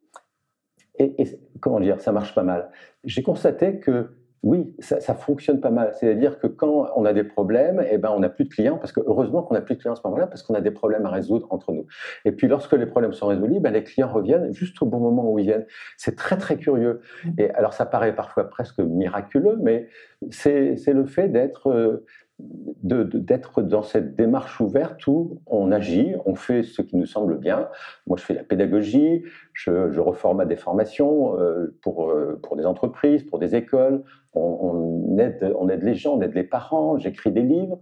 [1.60, 2.72] comment dire, ça marche pas mal.
[3.04, 5.94] J'ai constaté que oui, ça, fonctionne pas mal.
[5.94, 8.92] C'est-à-dire que quand on a des problèmes, eh ben, on n'a plus de clients, parce
[8.92, 11.06] que heureusement qu'on n'a plus de clients à ce moment-là, parce qu'on a des problèmes
[11.06, 11.86] à résoudre entre nous.
[12.24, 15.30] Et puis lorsque les problèmes sont résolus, ben, les clients reviennent juste au bon moment
[15.32, 15.66] où ils viennent.
[15.98, 17.02] C'est très très curieux.
[17.26, 17.30] Mmh.
[17.40, 19.88] Et alors ça paraît parfois presque miraculeux, mais
[20.30, 22.06] c'est le fait d'être euh,
[22.40, 27.68] d'être dans cette démarche ouverte où on agit, on fait ce qui nous semble bien.
[28.06, 29.24] Moi, je fais la pédagogie,
[29.54, 34.04] je, je reformate des formations euh, pour, euh, pour des entreprises, pour des écoles.
[34.34, 37.00] On, aide, on aide les gens, on aide les parents.
[37.00, 37.80] J'écris des livres,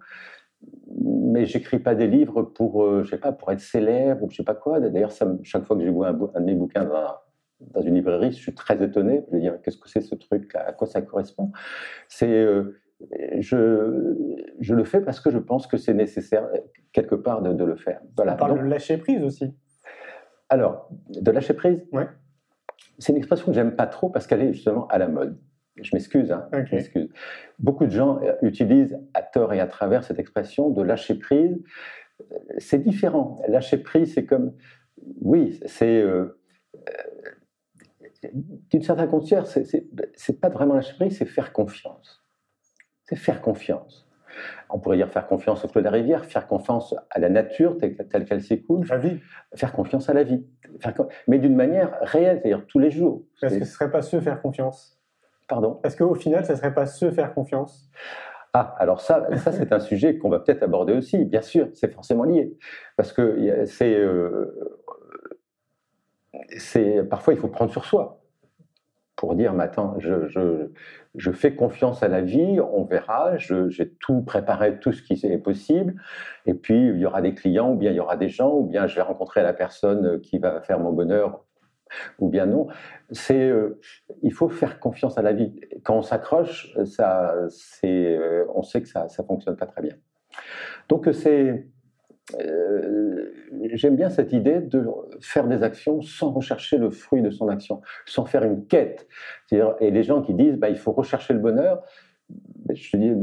[1.03, 4.37] mais j'écris pas des livres pour, euh, je sais pas, pour être célèbre ou je
[4.37, 4.79] sais pas quoi.
[4.79, 5.11] D'ailleurs,
[5.43, 8.81] chaque fois que vois un, un, de mes bouquins dans, une librairie, je suis très
[8.81, 9.25] étonné.
[9.27, 11.51] Je veux dire, qu'est-ce que c'est ce truc À quoi ça correspond?
[12.07, 12.47] C'est
[13.39, 14.15] je,
[14.59, 16.47] je, le fais parce que je pense que c'est nécessaire
[16.93, 18.01] quelque part de, le faire.
[18.15, 18.33] Voilà.
[18.33, 19.53] On parle de lâcher prise aussi.
[20.49, 22.07] Alors, de lâcher prise ouais.
[22.97, 25.37] C'est une expression que j'aime pas trop parce qu'elle est justement à la mode.
[25.81, 26.49] Je m'excuse, hein,
[27.59, 31.61] Beaucoup de gens utilisent à tort et à travers cette expression de lâcher prise.
[32.59, 33.41] C'est différent.
[33.49, 34.53] Lâcher prise, c'est comme,
[35.19, 36.39] oui, c'est euh,
[36.77, 38.29] euh,
[38.69, 42.24] d'une certaine manière, c'est pas vraiment lâcher prise, c'est faire confiance
[43.05, 44.07] c'est faire confiance.
[44.69, 47.77] On pourrait dire faire confiance au flot de la rivière, faire confiance à la nature
[47.77, 48.85] telle, qu'elle s'écoule,
[49.53, 50.45] faire confiance à la vie,
[51.27, 53.23] mais d'une manière réelle, c'est-à-dire tous les jours.
[53.41, 54.99] Est-ce que ce ne serait pas se faire confiance
[55.47, 55.79] Pardon?
[55.83, 57.89] Est-ce qu'au final, ce ne serait pas se faire confiance?
[58.53, 61.93] Ah, alors ça, ça c'est un sujet qu'on va peut-être aborder aussi, bien sûr, c'est
[61.93, 62.57] forcément lié.
[62.97, 63.95] Parce que c'est.
[63.95, 64.73] Euh,
[67.09, 68.24] parfois, il faut prendre sur soi
[69.15, 70.27] pour dire, attends, je,
[71.15, 75.37] je, fais confiance à la vie, on verra, j'ai tout préparé, tout ce qui est
[75.37, 75.95] possible,
[76.45, 78.63] et puis il y aura des clients, ou bien il y aura des gens, ou
[78.63, 81.45] bien je vais rencontrer la personne qui va faire mon bonheur,
[82.19, 82.67] ou bien non.
[83.11, 83.79] C'est, euh,
[84.21, 85.59] il faut faire confiance à la vie.
[85.83, 89.95] Quand on s'accroche, ça, c'est, euh, on sait que ça ne fonctionne pas très bien.
[90.89, 91.65] Donc c'est
[92.39, 93.31] euh,
[93.73, 94.87] j'aime bien cette idée de
[95.21, 99.07] faire des actions sans rechercher le fruit de son action, sans faire une quête.
[99.51, 101.83] Et les gens qui disent bah, il faut rechercher le bonheur,
[102.73, 103.13] je dis,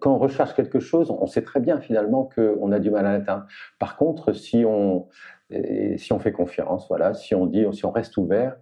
[0.00, 3.12] quand on recherche quelque chose, on sait très bien finalement qu'on a du mal à
[3.12, 3.46] l'atteindre.
[3.78, 5.08] Par contre, si on,
[5.96, 8.56] si on fait confiance, voilà, si on dit, si on reste ouvert,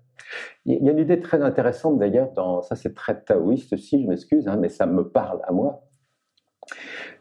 [0.66, 4.48] il y a une idée très intéressante d'ailleurs, ça c'est très taoïste aussi, je m'excuse,
[4.48, 5.84] hein, mais ça me parle à moi.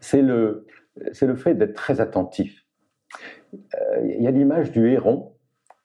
[0.02, 0.66] C'est le,
[1.14, 2.67] c'est le fait d'être très attentif.
[3.54, 5.34] Euh, il y a l'image du héron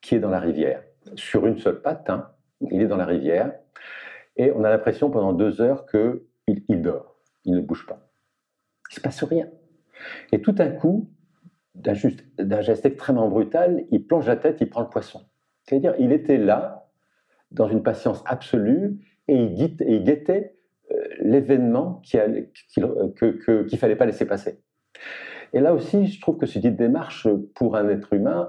[0.01, 0.83] qui est dans la rivière,
[1.15, 2.31] sur une seule patte, hein.
[2.71, 3.53] il est dans la rivière,
[4.37, 6.21] et on a l'impression pendant deux heures qu'il
[6.69, 8.09] il dort, il ne bouge pas.
[8.91, 9.49] Il se passe rien.
[10.33, 11.11] Et tout à coup,
[11.75, 11.95] d'un
[12.61, 15.23] geste extrêmement brutal, il plonge la tête, il prend le poisson.
[15.63, 16.91] C'est-à-dire, il était là,
[17.51, 18.99] dans une patience absolue,
[19.29, 20.57] et il, guettait,
[20.91, 24.61] euh, l'événement qu'il ne fallait pas laisser passer.
[25.53, 28.49] Et là aussi, je trouve que c'est une démarche pour un être humain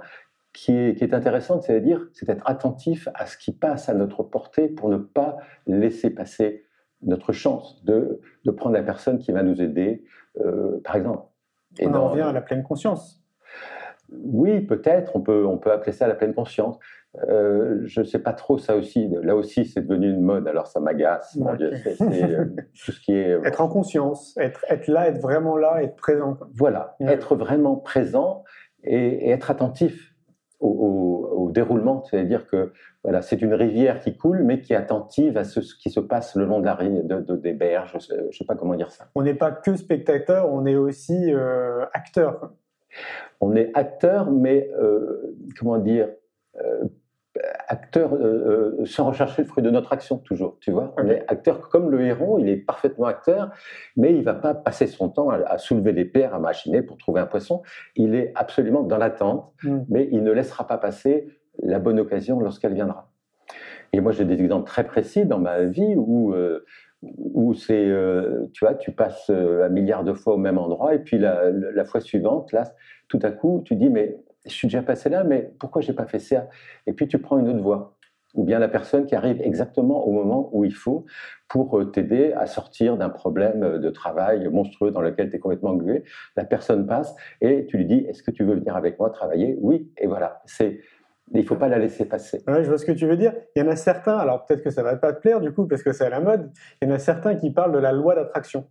[0.53, 4.23] qui est, qui est intéressante, c'est-à-dire c'est d'être attentif à ce qui passe à notre
[4.23, 6.65] portée pour ne pas laisser passer
[7.01, 10.05] notre chance de, de prendre la personne qui va nous aider,
[10.39, 11.23] euh, par exemple.
[11.79, 13.21] Et On en revient à la pleine conscience.
[14.11, 16.77] oui, peut-être, on peut, on peut appeler ça la pleine conscience.
[17.29, 19.07] Euh, je ne sais pas trop ça aussi.
[19.21, 21.35] Là aussi, c'est devenu une mode, alors ça m'agace.
[21.35, 21.53] Mon.
[21.53, 22.45] Dieu, c'est- c'est, euh,
[22.85, 23.31] tout ce qui est.
[23.45, 26.37] Être en conscience, être, être là, être vraiment là, être présent.
[26.55, 28.43] Voilà, être vraiment présent
[28.83, 30.15] et, et être attentif
[30.59, 32.03] au, au- au déroulement.
[32.05, 32.73] C'est-à-dire que
[33.03, 35.99] voilà, c'est une rivière qui coule, mais qui est attentive à ce, ce qui se
[35.99, 37.95] passe le long de la ri- de, de- des berges.
[38.09, 39.05] Je ne sais pas comment dire ça.
[39.13, 42.53] On n'est pas que spectateur, on est aussi euh, acteur.
[43.39, 46.09] On est acteur, mais euh, comment dire
[46.63, 46.83] euh,
[47.67, 50.93] acteur euh, euh, sans rechercher le fruit de notre action toujours, tu vois.
[50.97, 53.51] On est acteur comme le héron, il est parfaitement acteur,
[53.97, 56.97] mais il va pas passer son temps à, à soulever des pierres, à machiner pour
[56.97, 57.63] trouver un poisson.
[57.95, 59.79] Il est absolument dans l'attente, Mm.
[59.89, 61.27] mais il ne laissera pas passer
[61.61, 63.11] la bonne occasion lorsqu'elle viendra.
[63.93, 66.65] Et moi, j'ai des exemples très précis dans ma vie où, euh,
[67.01, 70.99] où c'est, euh, tu vois, tu passes un milliard de fois au même endroit, et
[70.99, 72.63] puis la, la fois suivante, là,
[73.07, 76.05] tout à coup, tu dis, mais je suis déjà passé là, mais pourquoi j'ai pas
[76.05, 76.47] fait ça
[76.87, 77.97] Et puis tu prends une autre voie.
[78.33, 81.05] Ou bien la personne qui arrive exactement au moment où il faut
[81.47, 85.39] pour euh, t'aider à sortir d'un problème euh, de travail monstrueux dans lequel tu es
[85.39, 86.03] complètement englué.
[86.35, 89.55] La personne passe et tu lui dis, est-ce que tu veux venir avec moi travailler?
[89.61, 90.41] Oui, et voilà.
[90.45, 90.81] C'est,
[91.31, 92.43] il ne faut pas la laisser passer.
[92.47, 93.33] Ouais, je vois ce que tu veux dire.
[93.55, 95.67] Il y en a certains, alors peut-être que ça va pas te plaire du coup,
[95.67, 96.51] parce que c'est à la mode,
[96.81, 98.67] il y en a certains qui parlent de la loi d'attraction.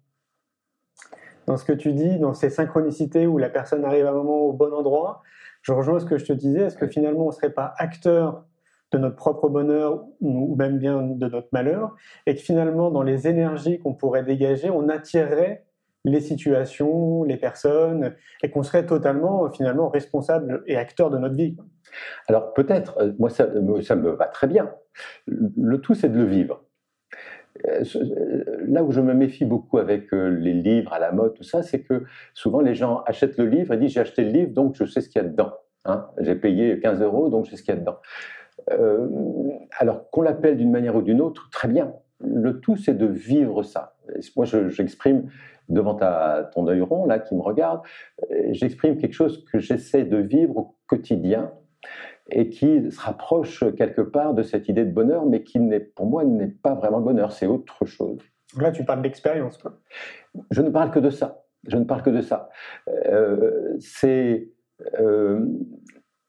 [1.47, 4.41] Dans ce que tu dis, dans ces synchronicités où la personne arrive à un moment
[4.41, 5.23] au bon endroit,
[5.63, 8.45] je rejoins ce que je te disais, est-ce que finalement on ne serait pas acteur
[8.93, 11.97] de notre propre bonheur ou même bien de notre malheur,
[12.27, 15.65] et que finalement dans les énergies qu'on pourrait dégager, on attirerait
[16.05, 21.57] les situations, les personnes, et qu'on serait totalement finalement responsable et acteur de notre vie.
[22.29, 24.73] Alors peut-être, euh, moi ça, me- ça me va très bien.
[25.27, 26.65] Le tout, c'est de le vivre.
[27.67, 31.35] Euh, euh, Là où je me méfie beaucoup avec euh, les livres à la mode,
[31.35, 34.31] tout ça, c'est que souvent les gens achètent le livre et disent j'ai acheté le
[34.31, 35.53] livre, donc je sais ce qu'il y a dedans.
[35.85, 36.07] hein.
[36.19, 37.99] J'ai payé 15 euros, donc je sais ce qu'il y a dedans.
[39.79, 41.93] Alors qu'on l'appelle d'une manière ou d'une autre, très bien.
[42.21, 43.97] Le tout, c'est de vivre ça.
[44.37, 45.29] Moi, je- j'exprime
[45.69, 45.99] devant
[46.53, 47.81] ton œil rond là qui me regarde,
[48.51, 51.53] j'exprime quelque chose que j'essaie de vivre au quotidien
[52.33, 56.07] et qui se rapproche quelque part de cette idée de bonheur, mais qui n'est, pour
[56.07, 58.19] moi n'est pas vraiment le bonheur, c'est autre chose.
[58.59, 59.59] Là, tu parles d'expérience.
[59.59, 59.79] quoi.
[60.51, 61.45] Je ne parle que de ça.
[61.67, 62.49] Je ne parle que de ça.
[62.89, 64.51] Euh, c'est,
[64.99, 65.47] euh,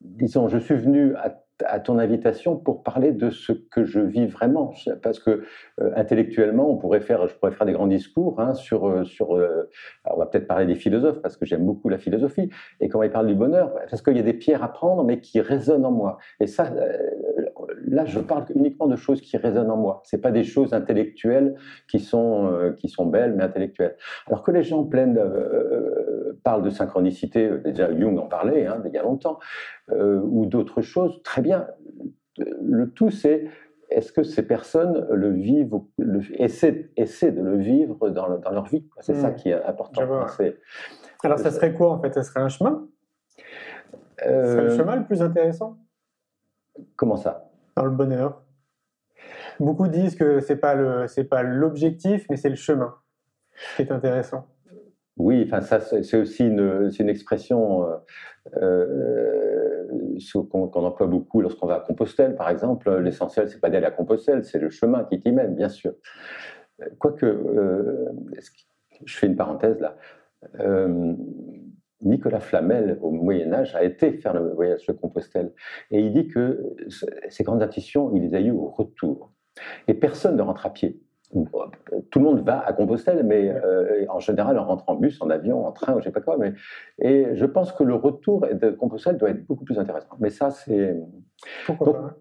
[0.02, 4.26] disons, je suis venu à, à ton invitation pour parler de ce que je vis
[4.26, 5.44] vraiment, parce que
[5.80, 9.36] euh, intellectuellement, on pourrait faire, je pourrais faire des grands discours hein, sur, euh, sur.
[9.36, 9.70] euh,
[10.10, 13.12] on va peut-être parler des philosophes, parce que j'aime beaucoup la philosophie, et quand ils
[13.12, 15.92] parlent du bonheur, parce qu'il y a des pierres à prendre, mais qui résonnent en
[15.92, 16.18] moi.
[16.40, 16.72] Et ça,
[17.86, 20.02] là, je parle uniquement de choses qui résonnent en moi.
[20.06, 21.56] C'est pas des choses intellectuelles
[21.90, 23.96] qui sont qui sont belles, mais intellectuelles.
[24.28, 25.14] Alors que les gens pleins
[26.44, 29.40] euh, parlent de synchronicité, euh, déjà Jung en parlait hein, il y a longtemps,
[29.90, 31.68] euh, ou d'autres choses, très bien.
[32.38, 33.48] Le tout, c'est
[33.90, 38.52] est-ce que ces personnes le vivent, le, essaient, essaient de le vivre dans, le- dans
[38.52, 40.02] leur vie C'est ça qui est important.
[41.24, 42.14] Alors, ça serait quoi en fait?
[42.14, 42.88] Ça serait un chemin?
[44.18, 45.78] Ce serait le euh, chemin le plus intéressant?
[46.96, 47.50] Comment ça?
[47.76, 48.44] Dans le bonheur.
[49.60, 52.96] Beaucoup disent que c'est pas le c'est pas l'objectif, mais c'est le chemin
[53.76, 54.48] qui est intéressant.
[55.18, 57.98] Oui, enfin c'est aussi une, une expression euh,
[58.62, 60.18] euh,
[60.50, 62.92] qu'on emploie beaucoup lorsqu'on va à Compostelle, par exemple.
[63.00, 65.94] L'essentiel, c'est pas d'aller à Compostelle, c'est le chemin qui t'y mène, bien sûr.
[66.98, 68.10] Quoique, euh,
[69.06, 69.98] je fais une parenthèse là.
[72.02, 75.54] Nicolas Flamel, au Moyen Âge, a été faire le voyage de Compostelle,
[75.90, 79.32] et il dit que ce- ces grandes intuitions, il les a eues au retour.
[79.88, 81.00] Et personne ne rentre à pied.
[82.12, 85.30] Tout le monde va à Compostelle, mais euh, en général, on rentre en bus, en
[85.30, 86.38] avion, en train, ou je sais pas quoi.
[86.38, 86.54] Mais,
[87.00, 90.16] et je pense que le retour de Compostelle doit être beaucoup plus intéressant.
[90.20, 90.96] Mais ça, c'est.
[91.66, 92.16] Pourquoi Donc, pas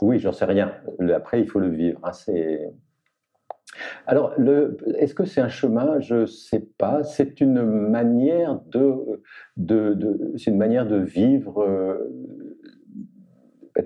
[0.00, 0.72] Oui, j'en sais rien.
[1.14, 2.00] Après, il faut le vivre.
[2.02, 2.72] hein, c'est.
[4.06, 4.34] Alors,
[4.96, 6.00] est-ce que c'est un chemin?
[6.00, 7.04] Je ne sais pas.
[7.04, 9.22] C'est une manière de,
[9.56, 12.10] de, de- c'est une manière de vivre euh,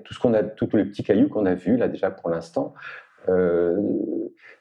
[0.03, 2.29] tout ce qu'on a, tous tous les petits cailloux qu'on a vus là déjà pour
[2.29, 2.73] l'instant.
[3.29, 3.79] Euh,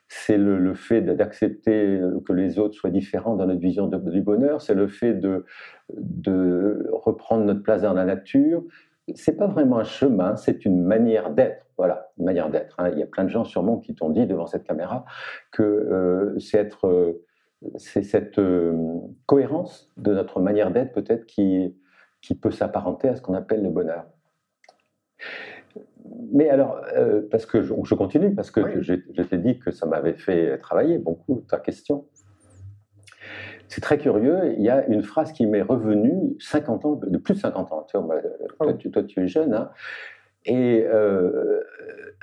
[0.09, 4.61] c'est le, fait d'accepter que les autres soient différents dans notre vision du bonheur.
[4.61, 5.45] C'est le fait de,
[6.93, 8.65] reprendre notre place dans la nature.
[9.15, 11.67] C'est pas vraiment un chemin, c'est une manière d'être.
[11.77, 12.77] Voilà, une manière d'être.
[12.79, 12.91] hein.
[12.93, 15.05] Il y a plein de gens sûrement qui t'ont dit devant cette caméra
[15.51, 17.25] que euh, c'est être, euh,
[17.77, 21.77] c'est cette euh, cohérence de notre manière d'être peut-être qui,
[22.23, 24.07] qui peut s'apparenter à ce qu'on appelle le bonheur.
[26.33, 28.71] Mais alors, euh, parce que je, je continue, parce que Oui.
[28.81, 32.07] je, je t'ai dit que ça m'avait fait travailler beaucoup ta question.
[33.69, 37.35] c'est très curieux, il y a une phrase qui m'est revenue 50 ans, de plus
[37.35, 37.87] de 50 ans.
[37.89, 38.17] Tu vois,
[38.59, 39.71] toi, tu, toi, tu es jeune, hein,
[40.47, 41.61] et euh,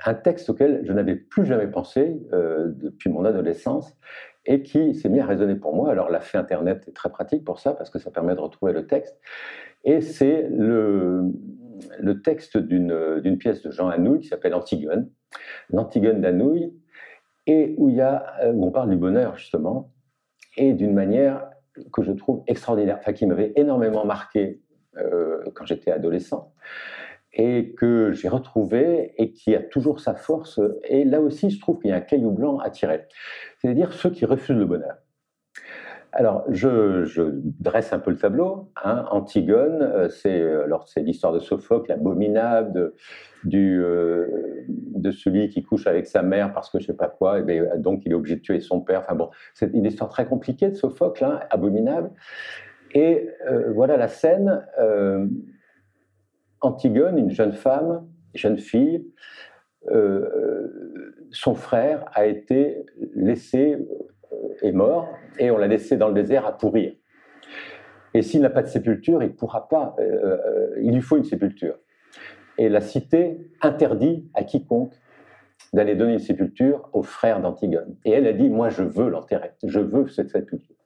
[0.04, 3.96] un texte auquel je n'avais plus jamais pensé euh, depuis mon adolescence
[4.46, 5.90] et qui s'est mis à résonner pour moi.
[5.90, 8.72] Alors, la fait Internet est très pratique pour ça parce que ça permet de retrouver
[8.72, 9.18] le texte.
[9.84, 11.24] Et c'est le,
[11.98, 15.10] le texte d'une pièce de Jean Anouilh qui s'appelle Antigone,
[15.70, 16.72] l'Antigone d'Anouilh,
[17.46, 19.92] et euh, où on parle du bonheur justement,
[20.56, 21.50] et d'une manière
[21.92, 24.60] que je trouve extraordinaire, enfin qui m'avait énormément marqué
[24.96, 26.52] euh, quand j'étais adolescent
[27.34, 30.60] et que j'ai retrouvé et qui a toujours sa force.
[30.84, 33.06] Et là aussi, je trouve qu'il y a un caillou blanc à tirer.
[33.58, 34.96] C'est-à-dire ceux qui refusent le bonheur.
[36.14, 38.70] Alors, je, dresse un peu le tableau.
[38.84, 39.06] Hein.
[39.10, 42.92] Antigone, euh, c'est alors c'est l'histoire de Sophocle, l'abominable
[43.54, 44.26] euh,
[44.68, 47.64] de celui qui couche avec sa mère parce que je sais pas quoi, et bien,
[47.78, 49.00] donc il est obligé de tuer son père.
[49.00, 52.10] Enfin bon, c'est une histoire très compliquée de Sophocle, hein, abominable.
[52.94, 54.66] Et euh, voilà la scène.
[56.60, 59.04] Antigone, une jeune femme, jeune fille,
[61.30, 62.84] son frère a été
[63.16, 63.78] laissé
[64.62, 66.92] est mort et on l'a laissé dans le désert à pourrir.
[68.14, 69.96] Et s'il n'a pas de sépulture, il pourra pas.
[69.98, 71.76] Euh, euh, il lui faut une sépulture.
[72.58, 74.94] Et la cité interdit à quiconque
[75.72, 77.96] d'aller donner une sépulture au frère d'Antigone.
[78.04, 80.76] Et elle a dit moi je veux l'enterrer, je veux cette sépulture.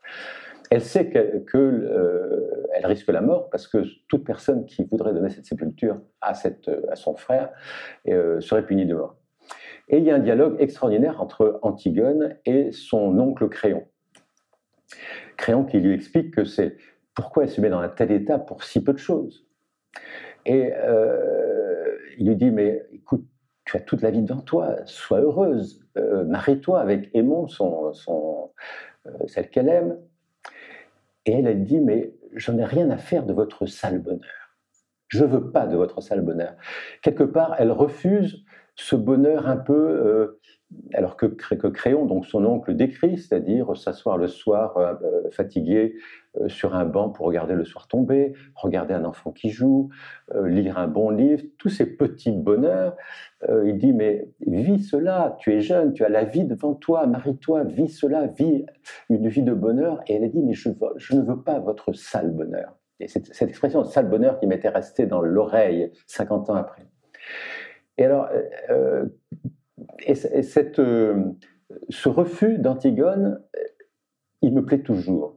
[0.70, 5.12] Elle sait qu'elle que, euh, elle risque la mort parce que toute personne qui voudrait
[5.12, 7.50] donner cette sépulture à, cette, à son frère
[8.04, 9.16] serait punie de mort.
[9.88, 13.86] Et il y a un dialogue extraordinaire entre Antigone et son oncle Créon.
[15.36, 16.76] Créon qui lui explique que c'est
[17.14, 19.46] pourquoi elle se met dans un tel état pour si peu de choses.
[20.44, 23.24] Et euh, il lui dit, mais écoute,
[23.64, 27.92] tu as toute la vie devant toi, sois heureuse, euh, marie-toi avec Aimon, son,
[29.06, 29.98] euh, celle qu'elle aime.
[31.24, 34.20] Et elle, elle dit, mais j'en ai rien à faire de votre sale bonheur.
[35.08, 36.54] Je veux pas de votre sale bonheur.
[37.02, 38.44] Quelque part, elle refuse
[38.76, 40.40] ce bonheur un peu, euh,
[40.92, 45.96] alors que, que, Créon, donc son oncle, décrit, c'est-à-dire s'asseoir le soir euh, euh, fatigué
[46.48, 49.88] sur un banc pour regarder le soir tomber, regarder un enfant qui joue,
[50.44, 52.94] lire un bon livre, tous ces petits bonheurs,
[53.64, 57.64] il dit, mais vis cela, tu es jeune, tu as la vie devant toi, marie-toi,
[57.64, 58.66] vis cela, vis
[59.08, 60.02] une vie de bonheur.
[60.08, 62.76] Et elle a dit, mais je, ne veux pas votre sale bonheur.
[63.00, 66.86] Et c'est cette expression sale bonheur qui m'était restée dans l'oreille 50 ans après.
[67.98, 68.28] Et alors,
[68.70, 69.06] euh,
[70.08, 70.14] euh,
[70.78, 71.24] euh,
[71.88, 73.42] ce refus d'Antigone,
[74.42, 75.36] il me plaît toujours.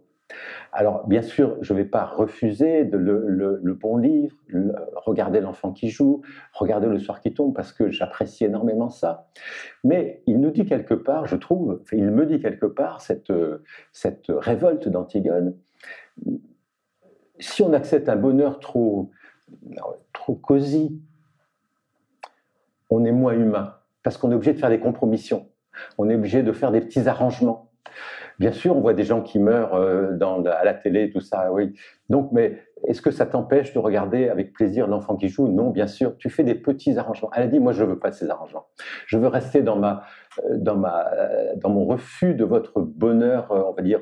[0.71, 4.35] Alors, bien sûr, je ne vais pas refuser de le, bon livre,
[4.95, 6.21] regarder l'enfant qui joue,
[6.53, 9.29] regarder le soir qui tombe, parce que j'apprécie énormément ça.
[9.83, 13.33] Mais il nous dit quelque part, je trouve, il me dit quelque part, cette,
[13.93, 15.55] cette révolte d'Antigone,
[17.39, 19.09] si on accepte un bonheur trop,
[20.13, 21.01] trop cosy,
[22.89, 25.47] on est moins humain, parce qu'on est obligé de faire des compromissions,
[25.97, 27.71] on est obligé de faire des petits arrangements.
[28.39, 31.51] Bien sûr, on voit des gens qui meurent euh, dans, à la télé, tout ça,
[31.51, 31.73] oui.
[32.07, 35.49] Donc, mais est-ce que ça t'empêche de regarder avec plaisir l'enfant qui joue?
[35.49, 36.15] Non, bien sûr.
[36.17, 37.29] Tu fais des petits arrangements.
[37.35, 38.67] Elle a dit, moi, je veux pas ces arrangements.
[39.07, 40.03] Je veux rester dans ma,
[40.45, 43.99] euh, dans ma, euh, dans mon refus de votre bonheur, on va dire.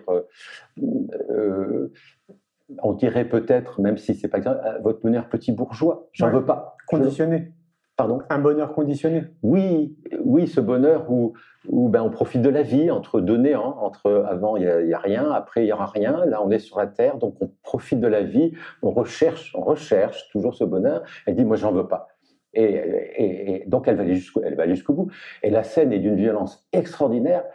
[2.84, 6.10] on dirait peut-être, même si c'est pas exact, votre bonheur petit bourgeois.
[6.14, 6.78] J'en veux pas.
[6.88, 7.54] Conditionné.
[7.98, 8.20] Pardon?
[8.30, 9.24] Un bonheur conditionné.
[9.42, 11.34] Oui, oui, ce bonheur où,
[11.68, 15.00] où ben, on profite de la vie entre deux néants, entre avant il n'y a,
[15.00, 18.00] rien, après il n'y aura rien, là on est sur la terre, donc on profite
[18.00, 21.02] de la vie, on recherche, on recherche toujours ce bonheur.
[21.26, 22.08] Elle dit, moi j'en veux pas.
[22.54, 24.06] Et, donc elle va
[24.68, 25.12] jusqu'au, bout.
[25.42, 27.46] Et la scène est d'une violence extraordinaire,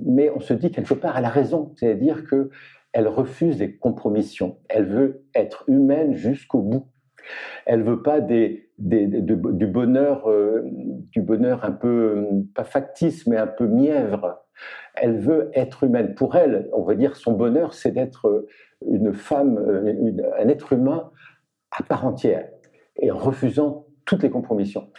[0.00, 2.50] mais on se dit quelque part, elle a raison, c'est-à-dire que
[2.92, 6.86] elle refuse des compromissions, elle veut être humaine jusqu'au bout.
[7.66, 10.62] Elle veut pas du bonheur, euh,
[11.10, 14.44] du bonheur un peu pas factice, mais un peu mièvre.
[14.94, 16.14] Elle veut être humaine.
[16.14, 18.46] Pour elle, on va dire, son bonheur, c'est d'être
[18.86, 19.58] une femme,
[20.38, 21.10] un être humain
[21.70, 22.48] à part entière,
[22.96, 24.90] et en refusant toutes les compromissions.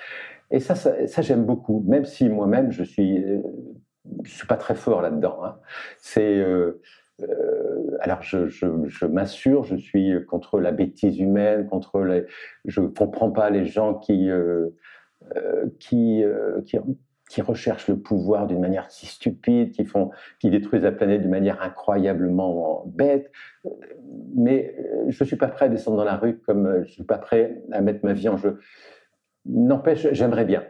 [0.51, 3.23] Et ça, ça, j'aime beaucoup, même si moi-même je suis,
[4.25, 5.43] suis pas très fort là-dedans.
[5.43, 5.59] Hein.
[5.97, 6.81] C'est euh,
[7.21, 12.25] euh, alors je, m'assure, je suis contre la bêtise humaine, contre les,
[12.65, 14.69] je comprends pas les gens qui euh,
[15.35, 16.23] euh, qui,
[17.29, 21.31] qui, recherchent le pouvoir d'une manière si stupide, qui font, qui détruisent la planète d'une
[21.31, 23.31] manière incroyablement bête.
[24.35, 24.75] Mais
[25.07, 27.81] je suis pas prêt à descendre dans la rue comme je suis pas prêt à
[27.81, 28.59] mettre ma vie en jeu.
[29.45, 30.63] N'empêche, j'aimerais bien.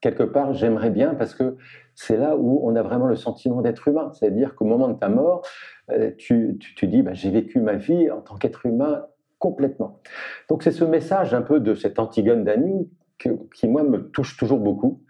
[0.00, 1.56] Quelque part, j'aimerais bien parce que
[1.94, 4.10] c'est là où on a vraiment le sentiment d'être humain.
[4.14, 5.42] C'est-à-dire qu'au moment de ta mort,
[5.90, 9.06] euh, tu, tu, dis, bah, j'ai vécu ma vie en tant qu'être humain
[9.38, 10.00] complètement.
[10.48, 12.88] Donc c'est ce message un peu de cette Antigone d'Agnew
[13.18, 15.02] qui, moi, me touche toujours beaucoup.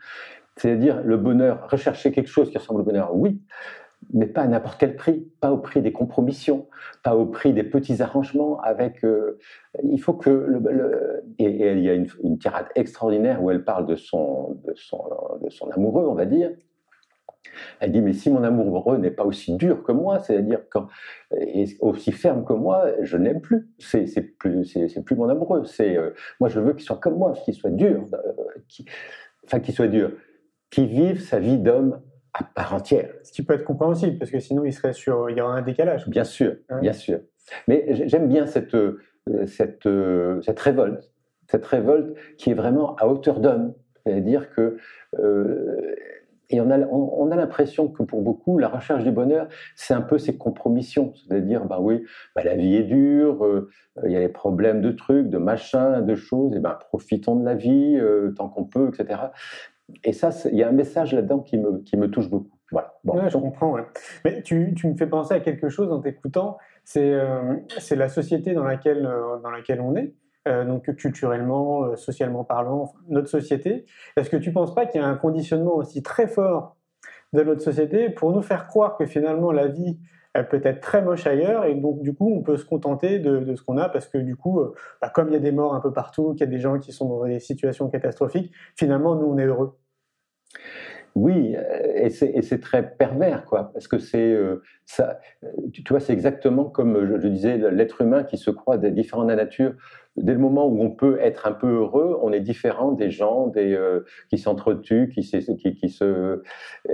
[0.56, 3.40] C'est-à-dire le bonheur, rechercher quelque chose qui ressemble au bonheur, oui,
[4.12, 6.66] mais pas à n'importe quel prix, pas au prix des compromissions,
[7.02, 8.60] pas au prix des petits arrangements.
[8.60, 9.38] Avec, euh,
[9.84, 13.96] il faut que le, et, il y a une, tirade extraordinaire où elle parle de
[13.96, 15.02] son, de son,
[15.42, 16.50] de son amoureux, on va dire.
[17.80, 20.60] Elle dit mais si mon amoureux n'est pas aussi dur que moi, c'est-à-dire
[21.36, 23.68] et aussi ferme que moi, je n'aime plus.
[23.78, 24.04] C'est
[24.38, 25.64] plus c'est plus mon amoureux.
[25.64, 28.18] C'est euh, moi je veux qu'il soit comme moi, qu'il soit dur, euh,
[29.44, 30.12] enfin qu'il soit dur,
[30.70, 32.00] qu'il vive sa vie d'homme
[32.34, 33.10] à part entière.
[33.22, 35.62] Ce qui peut être compréhensible, parce que sinon il serait sur, il y aurait un
[35.62, 36.08] décalage.
[36.08, 37.20] Bien sûr, bien sûr.
[37.68, 38.98] Mais j'aime bien cette, euh,
[39.46, 41.12] cette, euh, cette révolte,
[41.48, 43.74] cette révolte qui est vraiment à hauteur d'homme.
[44.04, 44.76] C'est-à-dire que
[45.18, 45.94] euh,
[46.52, 50.00] et on a, on, a l'impression que pour beaucoup, la recherche du bonheur, c'est un
[50.00, 51.12] peu ces compromissions.
[51.14, 52.04] C'est-à-dire, bah oui,
[52.34, 53.68] bah la vie est dure,
[54.04, 57.44] il y a des problèmes de trucs, de machins, de choses, et ben profitons de
[57.44, 58.00] la vie
[58.34, 59.20] tant qu'on peut, etc
[60.04, 62.56] et ça, il y a un message là-dedans qui me, qui me touche beaucoup.
[62.72, 62.94] Voilà.
[63.04, 63.28] Bon.
[63.28, 63.76] je comprends.
[64.24, 66.58] Mais tu, tu, me fais penser à quelque chose en t'écoutant.
[66.84, 67.56] C'est euh,
[67.90, 70.14] la société dans laquelle, euh, dans laquelle on est.
[70.48, 73.84] Euh, donc culturellement, socialement parlant, notre société.
[74.16, 76.76] Est-ce que tu ne penses pas qu'il y a un conditionnement aussi très fort
[77.32, 79.98] de notre société pour nous faire croire que finalement la vie
[80.34, 83.54] elle peut être très moche ailleurs et donc du coup on peut se contenter de,
[83.54, 84.60] ce qu'on a parce que du coup
[85.00, 86.78] bah, comme il y a des morts un peu partout, qu'il y a des gens
[86.78, 89.76] qui sont dans des situations catastrophiques, finalement nous on est heureux.
[91.14, 91.56] Oui,
[91.94, 95.18] et c'est très pervers, quoi, parce que c'est euh, ça.
[95.72, 99.36] Tu, vois, c'est exactement comme je, disais, l'être humain qui se croit différent de la
[99.36, 99.74] nature.
[100.16, 103.46] Dès le moment où on peut être un peu heureux, on est différent des gens,
[103.46, 106.42] des euh, qui s'entretuent, qui, qui, qui, se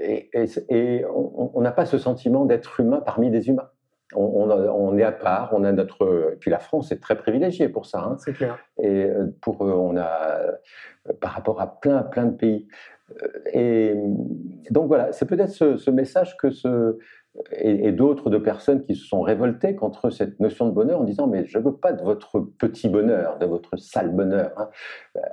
[0.00, 0.30] et,
[0.68, 3.70] et on n'a pas ce sentiment d'être humain parmi des humains.
[4.14, 6.32] On, on, est à part, on a notre.
[6.34, 8.04] Et puis la France est très privilégiée pour ça.
[8.04, 8.16] Hein.
[8.18, 8.58] C'est clair.
[8.78, 10.38] Et euh, pour on a
[11.20, 12.68] par rapport à plein plein de pays.
[13.52, 13.94] Et
[14.70, 16.98] donc voilà, c'est peut-être ce, message que ce,
[17.52, 21.28] et, d'autres de personnes qui se sont révoltées contre cette notion de bonheur en disant
[21.28, 24.52] mais je veux pas de votre petit bonheur, de votre sale bonheur.
[24.57, 24.70] Hein.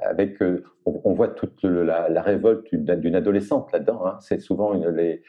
[0.02, 4.06] Avec, euh, on, voit toute la, révolte d'une adolescente là-dedans.
[4.06, 4.18] Hein.
[4.22, 5.24] C'est souvent une, les,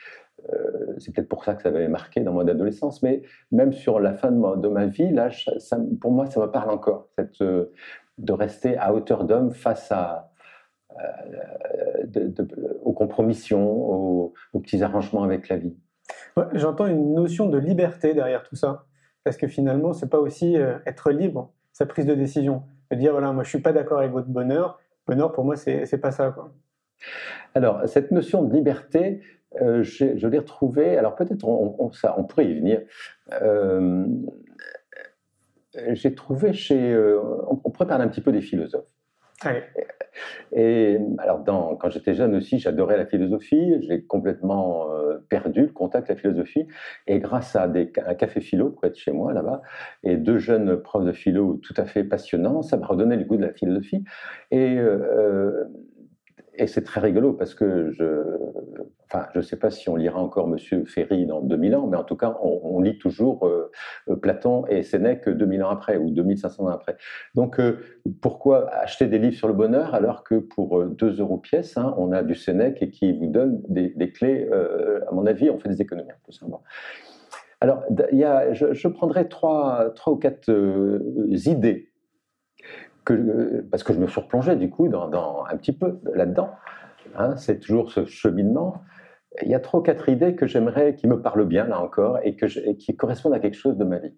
[0.53, 4.01] euh, c'est peut-être pour ça que ça m'avait marqué dans mon adolescence, mais même sur
[4.01, 5.31] la fin de ma, vie, là,
[6.01, 7.73] pour moi, ça me parle encore, cette, euh,
[8.19, 10.31] de rester à hauteur d'homme face à,
[12.07, 15.77] de, aux compromissions, aux, petits arrangements avec la vie.
[16.53, 18.87] J'entends une notion de liberté derrière tout ça,
[19.25, 23.13] parce que finalement, c'est pas aussi euh, être libre, sa prise de décision, de dire
[23.13, 24.79] voilà, moi je suis pas d'accord avec votre bonheur.
[25.07, 26.31] Bonheur pour moi, c'est pas ça.
[26.31, 26.53] Quoi.
[27.55, 29.21] Alors cette notion de liberté,
[29.61, 30.97] euh, je, l'ai retrouvée.
[30.97, 32.81] Alors peut-être on, on, ça, on pourrait y venir.
[33.33, 34.07] Euh,
[35.91, 36.97] j'ai trouvé chez.
[37.49, 38.87] on pourrait parler un petit peu des philosophes.
[40.53, 43.75] Et alors, quand j'étais jeune aussi, j'adorais la philosophie.
[43.83, 46.67] J'ai complètement euh, perdu le contact avec la philosophie.
[47.07, 49.63] Et grâce à un café philo près de chez moi, là-bas,
[50.03, 53.37] et deux jeunes profs de philo tout à fait passionnants, ça m'a redonné le goût
[53.37, 54.05] de la philosophie.
[54.51, 55.65] Et euh,
[56.57, 58.05] et c'est très rigolo parce que je,
[59.07, 61.97] enfin, je ne sais pas si on lira encore Monsieur Ferry dans 2000 ans, mais
[61.97, 63.71] en tout cas, on, lit toujours euh,
[64.09, 66.97] euh, Platon et Sénèque 2000 ans après ou 2500 ans après.
[67.35, 67.79] Donc, euh,
[68.21, 72.13] pourquoi acheter des livres sur le bonheur alors que pour 2 euros pièce, hein, on
[72.13, 74.49] a du Sénèque et qui vous donne des, clés,
[75.09, 76.63] à mon avis, on fait des économies, tout simplement.
[77.61, 77.83] Alors,
[78.13, 80.51] il y a, je, je prendrai trois, trois ou quatre
[81.31, 81.94] idées
[83.71, 86.51] parce que je me replongé du coup dans, un petit peu là-dedans.
[87.17, 88.83] Hein, c'est toujours ce cheminement.
[89.43, 92.19] Il y a trois ou quatre idées que j'aimerais, qui me parlent bien là encore,
[92.23, 94.15] et, qui correspondent à quelque chose de ma vie.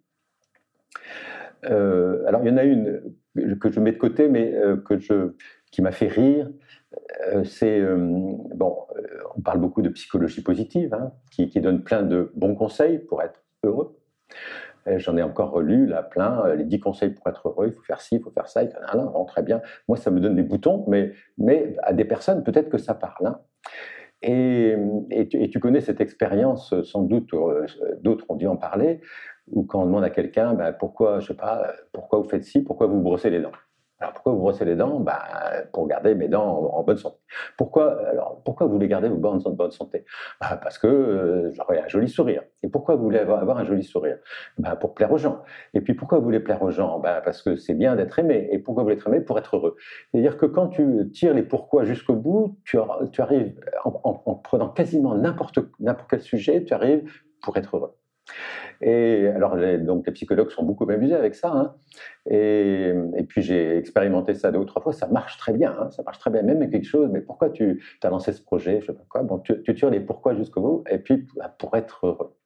[1.64, 3.02] Euh, alors il y en a une
[3.60, 4.76] que je mets de côté, mais euh,
[5.70, 6.50] qui m'a fait rire.
[7.28, 7.82] Euh, c'est
[8.54, 8.76] bon,
[9.34, 13.42] on parle beaucoup de psychologie positive, hein, qui donne plein de bons conseils pour être
[13.64, 13.98] heureux.
[14.98, 17.82] J'en ai encore relu là plein, euh, les 10 conseils pour être heureux, il faut
[17.82, 19.60] faire ci, il faut faire ça, et bon, très bien.
[19.88, 23.26] Moi, ça me donne des boutons, mais, mais à des personnes, peut-être que ça parle.
[23.26, 23.40] Hein.
[24.22, 24.76] Et,
[25.10, 27.66] et, tu, connais cette expérience, sans doute, euh,
[28.00, 29.00] d'autres ont dû en parler,
[29.50, 32.62] où quand on demande à quelqu'un, ben, pourquoi, je sais pas, pourquoi vous faites ci,
[32.62, 33.52] pourquoi vous brossez les dents?
[33.98, 35.00] Alors pourquoi vous brossez les dents?
[35.00, 35.18] Ben,
[35.72, 37.16] Pour garder mes dents en, bonne santé.
[37.56, 40.04] Pourquoi, alors, pourquoi vous voulez garder vos dents en bonne santé?
[40.40, 42.42] Ben, Parce que euh, j'aurais un joli sourire.
[42.62, 44.18] Et pourquoi vous voulez avoir, un joli sourire?
[44.58, 45.42] Ben, Pour plaire aux gens.
[45.72, 46.98] Et puis pourquoi vous voulez plaire aux gens?
[46.98, 48.48] Ben, Parce que c'est bien d'être aimé.
[48.52, 49.20] Et pourquoi vous voulez être aimé?
[49.20, 49.76] Pour être heureux.
[50.12, 52.78] C'est-à-dire que quand tu tires les pourquoi jusqu'au bout, tu,
[53.12, 55.58] tu arrives, en, en prenant quasiment n'importe
[56.10, 57.10] quel sujet, tu arrives
[57.42, 57.96] pour être heureux.
[58.80, 61.50] Et alors, les, donc les psychologues sont beaucoup amusés avec ça.
[61.52, 61.74] Hein.
[62.28, 62.92] Et,
[63.28, 64.92] puis j'ai expérimenté ça deux ou trois fois.
[64.92, 65.74] Ça marche très bien.
[65.78, 65.90] Hein.
[65.90, 67.08] Ça marche très bien, même quelque chose.
[67.10, 68.80] Mais pourquoi tu as lancé ce projet?
[68.80, 69.22] Je sais pas quoi.
[69.22, 70.84] Bon, tu, tu tires les pourquoi jusqu'au bout.
[70.90, 72.36] Et puis bah, pour être heureux.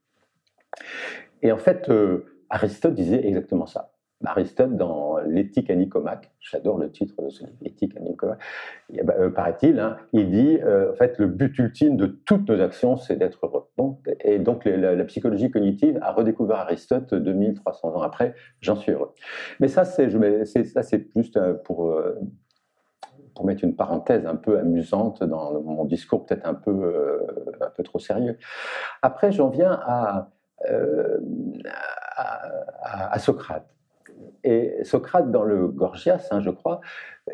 [1.43, 3.93] Et en fait, euh, Aristote disait exactement ça.
[4.25, 5.75] Aristote, dans l'éthique à
[6.41, 10.93] j'adore le titre de ce livre, l'éthique à ben, euh, paraît-il, hein, il dit euh,
[10.93, 13.67] en fait le but ultime de toutes nos actions, c'est d'être heureux.
[14.21, 19.13] et donc la, psychologie cognitive a redécouvert Aristote 2300 ans après, j'en suis heureux.
[19.59, 21.97] Mais ça, c'est, juste euh, pour,
[23.35, 27.27] pour mettre une parenthèse un peu amusante dans mon discours, peut-être un peu,
[27.61, 28.37] un peu trop sérieux.
[29.01, 30.31] Après, j'en viens à,
[32.93, 33.80] à Socrate.
[34.45, 36.81] Et Socrate, dans le Gorgias, hein, je crois,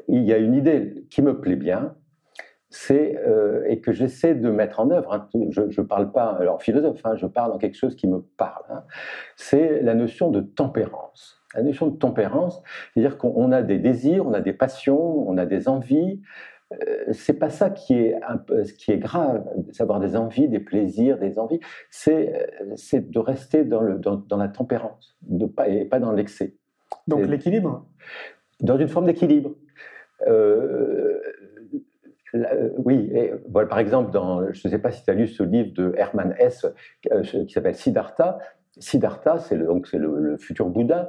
[0.08, 1.94] il y a une idée qui me plaît bien,
[2.70, 5.12] c'est euh, et que j'essaie de mettre en œuvre.
[5.12, 8.20] Hein, je ne parle pas en philosophe, hein, je parle en quelque chose qui me
[8.36, 8.82] parle.
[9.36, 11.42] c'est la notion de tempérance.
[11.54, 12.62] La notion de tempérance,
[12.92, 16.20] c'est-à-dire qu'on a des désirs, on a des passions, on a des envies.
[16.72, 18.18] Euh, c'est pas ça qui est
[18.64, 21.60] ce qui est grave, savoir des envies, des plaisirs, des envies.
[21.90, 25.16] C'est c'est de rester dans le dans, dans la tempérance,
[25.66, 26.56] et pas dans l'excès.
[27.06, 27.86] Donc l'équilibre
[28.60, 29.54] Dans une forme d'équilibre.
[30.26, 31.20] Euh,
[32.34, 35.42] euh, oui, et, par exemple, dans, je ne sais pas si tu as lu ce
[35.42, 36.66] livre de Hermann Hesse
[37.12, 38.38] euh, qui s'appelle Siddhartha.
[38.78, 41.08] Siddhartha, c'est le, donc c'est le, futur Bouddha.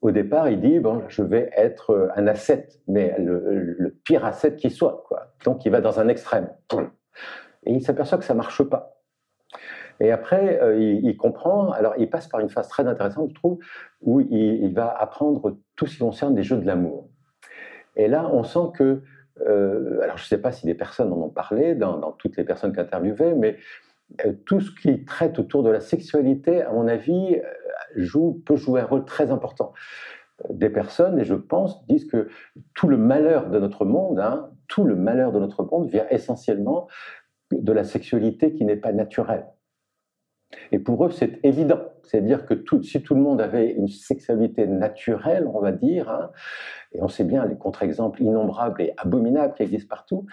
[0.00, 4.70] Au départ, il dit bon, je vais être un ascète, mais le, pire ascète qui
[4.70, 5.34] soit, quoi.
[5.44, 6.48] Donc, il va dans un extrême.
[7.64, 9.00] Et il s'aperçoit que ça marche pas.
[10.00, 13.58] Et après, euh, il, comprend, alors il passe par une phase très intéressante, je trouve,
[14.02, 17.08] où il, va apprendre tout ce qui concerne les jeux de l'amour.
[17.96, 19.02] Et là, on sent que,
[19.46, 22.44] euh, alors je ne sais pas si des personnes en ont parlé, dans, toutes les
[22.44, 23.56] personnes qu'interviewait, mais
[24.24, 27.40] euh, tout ce qui traite autour de la sexualité, à mon avis,
[27.94, 29.72] joue, peut jouer un rôle très important.
[30.50, 32.28] Des personnes, et je pense, disent que
[32.74, 36.88] tout le malheur de notre monde, hein, tout le malheur de notre monde vient essentiellement
[37.52, 39.46] de la sexualité qui n'est pas naturelle.
[40.72, 41.80] Et pour eux, c'est évident.
[42.02, 46.30] C'est-à-dire que tout, si tout le monde avait une sexualité naturelle, on va dire, hein,
[46.92, 50.24] et on sait bien les contre-exemples innombrables et abominables qui existent partout,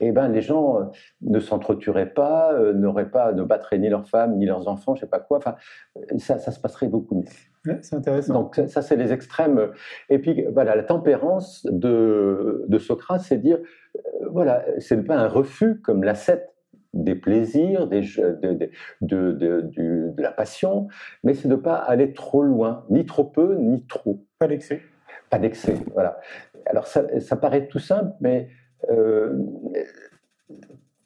[0.00, 0.84] eh ben les gens euh,
[1.20, 5.00] ne s'entretueraient pas, euh, n'auraient pas, ne battraient ni leurs femmes, ni leurs enfants, je
[5.00, 5.38] sais pas quoi.
[5.38, 5.56] Enfin,
[6.16, 7.78] ça, ça se passerait beaucoup mieux.
[7.82, 8.34] c'est intéressant.
[8.34, 9.70] Donc ça, c'est les extrêmes.
[10.08, 14.00] Et puis voilà, la tempérance de, de Socrate, c'est dire, euh,
[14.30, 16.54] voilà, c'est pas un refus comme l'ascète
[16.98, 18.02] des plaisirs, des,
[19.00, 20.88] de, de, de, la passion,
[21.22, 24.24] mais c'est de ne pas aller trop loin, ni trop peu, ni trop.
[24.38, 24.82] Pas d'excès.
[25.30, 26.18] Pas d'excès, voilà.
[26.66, 28.48] Alors ça, ça, paraît tout simple, mais
[28.90, 29.38] euh,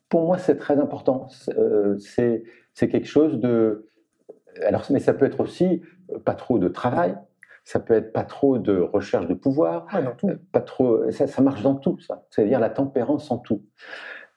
[0.09, 1.29] pour moi c'est très important.
[1.57, 2.45] Euh, c'est
[2.89, 3.89] quelque chose de...
[4.63, 5.83] Alors, mais ça peut être aussi
[6.25, 7.17] pas trop de travail,
[7.65, 10.31] ça peut être pas trop de recherche de pouvoir, ah, dans tout.
[10.53, 12.27] pas trop, ça, ça marche dans tout, ça.
[12.31, 13.63] C'est-à-dire la tempérance en tout.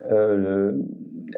[0.04, 0.74] Euh,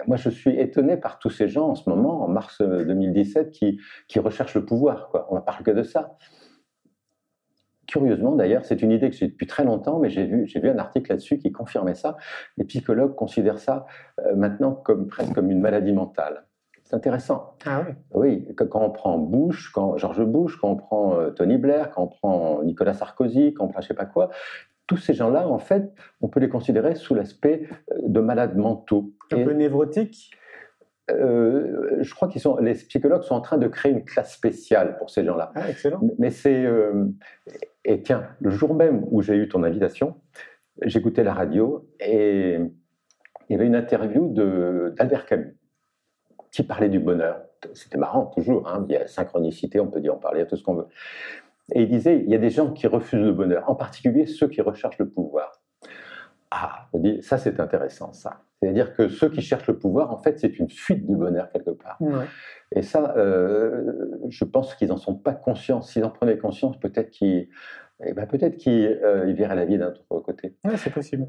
[0.06, 3.80] moi, je suis étonné par tous ces gens en ce moment, en mars 2017, qui,
[4.08, 5.10] qui recherchent le pouvoir.
[5.10, 5.28] Quoi.
[5.30, 6.18] On ne parle que de ça.
[7.88, 10.70] Curieusement, d'ailleurs, c'est une idée que j'ai depuis très longtemps, mais j'ai vu, j'ai vu
[10.70, 12.18] un article là-dessus qui confirmait ça.
[12.58, 13.86] Les psychologues considèrent ça
[14.20, 16.44] euh, maintenant comme presque comme une maladie mentale.
[16.84, 17.56] C'est intéressant.
[17.66, 17.94] Ah oui.
[18.14, 22.04] Oui, quand on prend Bush, quand George Bush, quand on prend euh, Tony Blair, quand
[22.04, 24.30] on prend Nicolas Sarkozy, quand on prend je sais pas quoi,
[24.88, 29.14] tous ces gens-là, en fait, on peut les considérer sous l'aspect euh, de malades mentaux.
[29.32, 30.32] Un peu névrotiques?
[31.10, 34.98] Euh, je crois qu'ils sont, les psychologues sont en train de créer une classe spéciale
[34.98, 35.52] pour ces gens-là.
[35.56, 36.02] Ah, excellent.
[36.18, 37.06] Mais c'est, euh,
[37.86, 40.16] et tiens, le jour même où j'ai eu ton invitation,
[40.82, 42.58] j'écoutais la radio et
[43.50, 45.58] il y avait une interview de, d'Albert Camus
[46.52, 47.42] qui parlait du bonheur.
[47.74, 48.68] C'était marrant, toujours.
[48.68, 48.86] Hein.
[48.90, 50.88] Il y a synchronicité, on peut dire, parlait de tout ce qu'on veut.
[51.74, 54.48] Et il disait, il y a des gens qui refusent le bonheur, en particulier ceux
[54.48, 55.62] qui recherchent le pouvoir.
[56.50, 58.42] Ah, on dit, ça c'est intéressant, ça.
[58.62, 61.72] C'est-à-dire que ceux qui cherchent le pouvoir, en fait, c'est une fuite du bonheur quelque
[61.72, 62.00] part.
[62.72, 65.82] Et ça, euh, je pense qu'ils n'en sont pas conscients.
[65.82, 67.50] S'ils en prenaient conscience, peut-être qu'ils
[68.06, 70.56] eh ben, peut-être qu'ils euh, verraient la vie d'un autre côté.
[70.64, 71.28] Oui, c'est possible.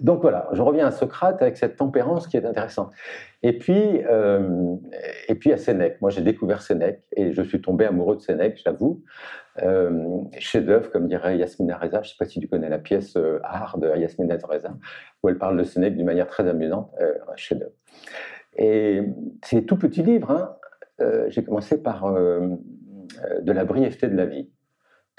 [0.00, 2.90] donc voilà, je reviens à Socrate avec cette tempérance qui est intéressante.
[3.42, 4.76] Et puis, euh,
[5.28, 6.00] et puis à Sénèque.
[6.00, 9.04] Moi, j'ai découvert Sénèque et je suis tombé amoureux de Sénèque, j'avoue.
[9.62, 12.02] Euh, chef-d'œuvre, comme dirait Yasmina Reza.
[12.02, 14.74] Je ne sais pas si tu connais la pièce euh, Art de Yasmina Reza,
[15.22, 16.90] où elle parle de Sénèque d'une manière très amusante.
[17.00, 17.72] Euh, chef-d'œuvre.
[18.56, 19.02] Et
[19.44, 20.30] c'est tout petit livre.
[20.30, 20.56] Hein.
[21.00, 22.48] Euh, j'ai commencé par euh,
[23.42, 24.50] De la brièveté de la vie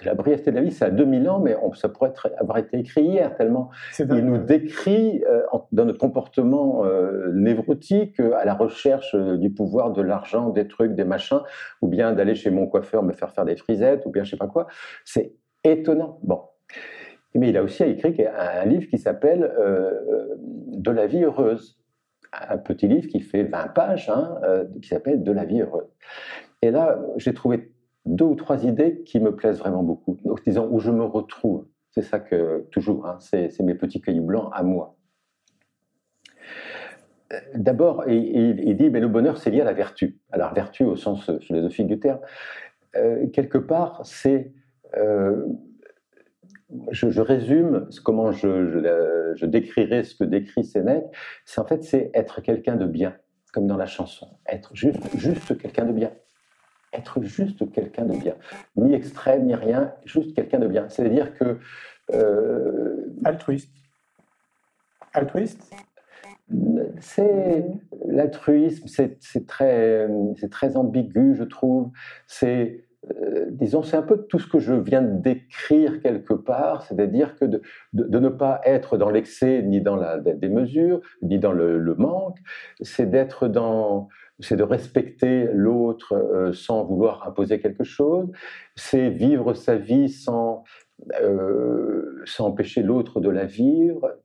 [0.01, 2.29] de la brièveté de la vie, c'est à 2000 ans, mais on, ça pourrait être,
[2.37, 5.41] avoir été écrit hier, tellement il nous décrit euh,
[5.71, 10.95] dans notre comportement euh, névrotique euh, à la recherche du pouvoir, de l'argent, des trucs,
[10.95, 11.39] des machins,
[11.81, 14.37] ou bien d'aller chez mon coiffeur me faire faire des frisettes, ou bien je sais
[14.37, 14.67] pas quoi.
[15.05, 15.33] C'est
[15.63, 16.19] étonnant.
[16.23, 16.41] Bon.
[17.33, 19.51] Mais il a aussi écrit un, un livre qui s'appelle
[20.67, 21.77] De la vie heureuse.
[22.31, 24.39] Un petit livre qui fait 20 pages, hein,
[24.81, 25.89] qui s'appelle De la vie heureuse.
[26.61, 27.74] Et là, j'ai trouvé
[28.05, 31.65] deux ou trois idées qui me plaisent vraiment beaucoup, donc, disons où je me retrouve.
[31.91, 34.97] C'est ça que toujours, hein, c'est mes petits cailloux blancs à moi.
[37.55, 40.19] D'abord, il, dit, mais le bonheur, c'est lié à la vertu.
[40.31, 42.19] Alors, vertu au sens philosophique du terme,
[42.97, 44.53] euh, quelque part, c'est,
[44.97, 45.45] euh,
[46.91, 51.05] je, résume comment je, je, je, décrirais ce que décrit Sénèque,
[51.45, 53.15] c'est en fait, c'est être quelqu'un de bien,
[53.53, 56.11] comme dans la chanson, être juste, juste quelqu'un de bien
[56.97, 58.35] être juste quelqu'un de bien.
[58.75, 60.89] Ni extrême, ni rien, juste quelqu'un de bien.
[60.89, 61.59] C'est-à-dire que...
[62.13, 63.71] Euh, Altruiste.
[65.13, 65.73] Altruiste?
[66.99, 67.65] C'est
[68.05, 70.07] l'altruisme, c'est très,
[70.39, 71.91] c'est très ambigu, je trouve.
[72.27, 76.83] C'est, euh, disons, c'est un peu tout ce que je viens de décrire quelque part,
[76.83, 77.61] c'est-à-dire que de,
[77.93, 82.37] ne pas être dans l'excès ni dans la des mesures, ni dans le, le manque,
[82.81, 84.07] c'est d'être dans
[84.39, 88.29] c'est de respecter l'autre euh, sans vouloir imposer quelque chose,
[88.75, 90.63] c'est vivre sa vie sans,
[91.21, 94.17] euh, sans empêcher l'autre de la vivre.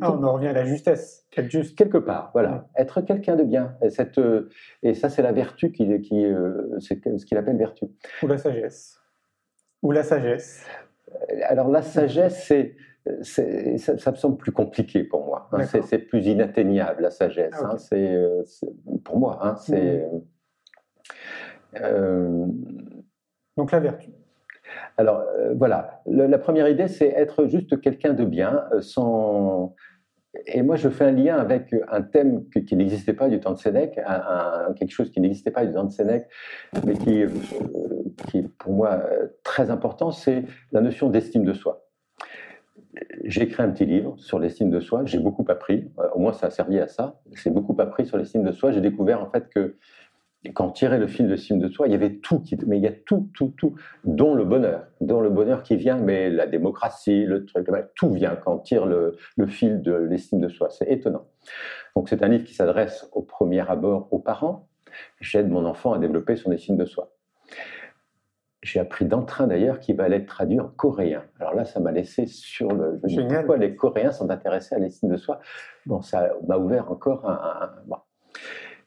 [0.00, 1.76] Ah, on en revient à la justesse, être juste.
[1.76, 2.52] Quelque part, voilà.
[2.52, 2.82] Ouais.
[2.82, 3.76] Être quelqu'un de bien.
[3.82, 4.48] Et, cette, euh,
[4.82, 7.86] et ça, c'est la vertu, qui, qui, euh, c'est ce qu'il appelle vertu.
[8.22, 9.00] Ou la sagesse.
[9.82, 10.66] Ou la sagesse.
[11.42, 12.74] Alors la sagesse, c'est
[13.20, 15.48] ça, ça, me semble plus compliqué pour moi.
[15.52, 17.52] Hein, c'est plus inatteignable la sagesse.
[17.52, 18.08] Ah, okay.
[18.08, 18.68] hein, c'est
[19.04, 19.38] pour moi.
[19.42, 20.04] Hein, c'est
[21.74, 22.50] mmh.
[23.56, 24.10] donc la vertu.
[24.96, 29.74] Alors euh, voilà, la première idée, c'est être juste quelqu'un de bien, euh, sans.
[30.46, 33.58] Et moi, je fais un lien avec un thème qui n'existait pas du temps de
[33.58, 34.00] Sénèque,
[34.76, 36.26] quelque chose qui n'existait pas du temps de Sénèque,
[36.84, 37.28] mais qui, euh,
[38.28, 39.00] qui est pour moi
[39.44, 40.42] très important, c'est
[40.72, 41.84] la notion d'estime de soi
[43.24, 45.02] j'ai écrit un petit livre sur l'estime de soi.
[45.04, 45.90] J'ai beaucoup appris.
[46.14, 47.20] Au moins, ça a servi à ça.
[47.32, 48.72] J'ai beaucoup appris sur l'estime de soi.
[48.72, 49.76] J'ai découvert en fait que
[50.52, 52.76] quand on tirait le fil de l'estime de soi, il y avait tout qui, mais
[52.78, 53.74] il y a tout, tout, tout,
[54.04, 58.36] dont le bonheur, dont le bonheur qui vient, mais la démocratie, le truc, tout vient
[58.36, 60.68] quand on tire le, le fil de l'estime de soi.
[60.70, 61.26] C'est étonnant.
[61.96, 64.68] Donc, c'est un livre qui s'adresse au premier abord aux parents.
[65.20, 67.14] J'aide mon enfant à développer son estime de soi
[68.64, 71.22] j'ai appris d'entrain d'ailleurs qu'il va être traduit en coréen.
[71.38, 72.98] Alors là, ça m'a laissé sur le.
[73.04, 75.38] Je me dis pourquoi les Coréens sont intéressés à l'estime de soi.
[75.84, 77.70] Bon, ça m'a ouvert encore un.
[77.90, 78.02] un.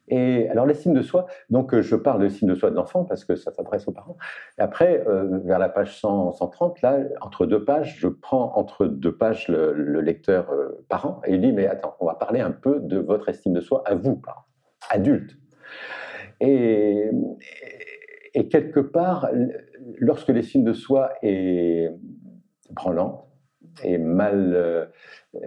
[0.07, 3.25] Et alors l'estime de soi, donc je parle de l'estime de soi de l'enfant parce
[3.25, 4.17] que ça s'adresse aux parents.
[4.57, 9.15] Après, euh, vers la page 100, 130, là, entre deux pages, je prends entre deux
[9.15, 12.51] pages le, le lecteur euh, parent et il dit mais attends, on va parler un
[12.51, 14.45] peu de votre estime de soi à vous, parents,
[14.89, 15.37] adultes.
[16.39, 17.09] Et,
[18.33, 19.29] et quelque part,
[19.97, 21.89] lorsque l'estime de soi est
[22.71, 23.26] branlante,
[23.83, 24.85] est mal, euh,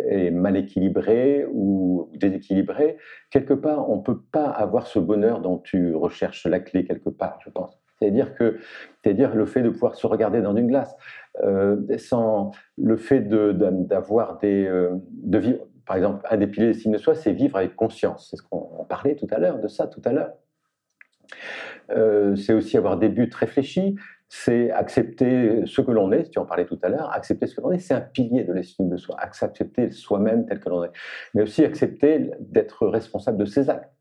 [0.08, 2.96] est mal équilibrée ou déséquilibrée,
[3.30, 7.10] quelque part, on ne peut pas avoir ce bonheur dont tu recherches la clé quelque
[7.10, 7.80] part, je pense.
[7.98, 8.58] C'est-à-dire que,
[9.02, 10.96] c'est-à-dire le fait de pouvoir se regarder dans une glace,
[11.42, 16.66] euh, sans le fait d'avoir de, des, euh, de vivre, par exemple, un des piliers
[16.66, 18.28] de l'estime de soi, c'est vivre avec conscience.
[18.30, 20.32] C'est ce qu'on parlait tout à l'heure, de ça tout à l'heure.
[22.36, 23.96] C'est aussi avoir des buts réfléchis,
[24.32, 27.60] c'est accepter ce que l'on est, tu en parlais tout à l'heure, accepter ce que
[27.62, 30.92] l'on est, c'est un pilier de l'estime de soi, accepter soi-même tel que l'on est,
[31.34, 33.92] mais aussi accepter d'être responsable de ses actes.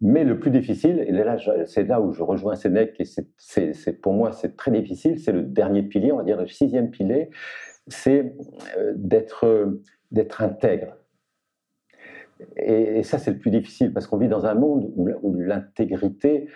[0.00, 1.36] Mais le plus difficile, et là,
[1.66, 3.04] c'est là où je rejoins Sénèque, et
[3.36, 6.90] c'est pour moi c'est très difficile, c'est le dernier pilier, on va dire le sixième
[6.90, 7.30] pilier,
[7.88, 8.36] c'est
[8.78, 9.80] euh, d'être
[10.12, 10.96] d'être intègre,
[12.56, 15.34] et, et ça, c'est le plus difficile parce qu'on vit dans un monde où, où
[15.34, 16.48] l'intégrité,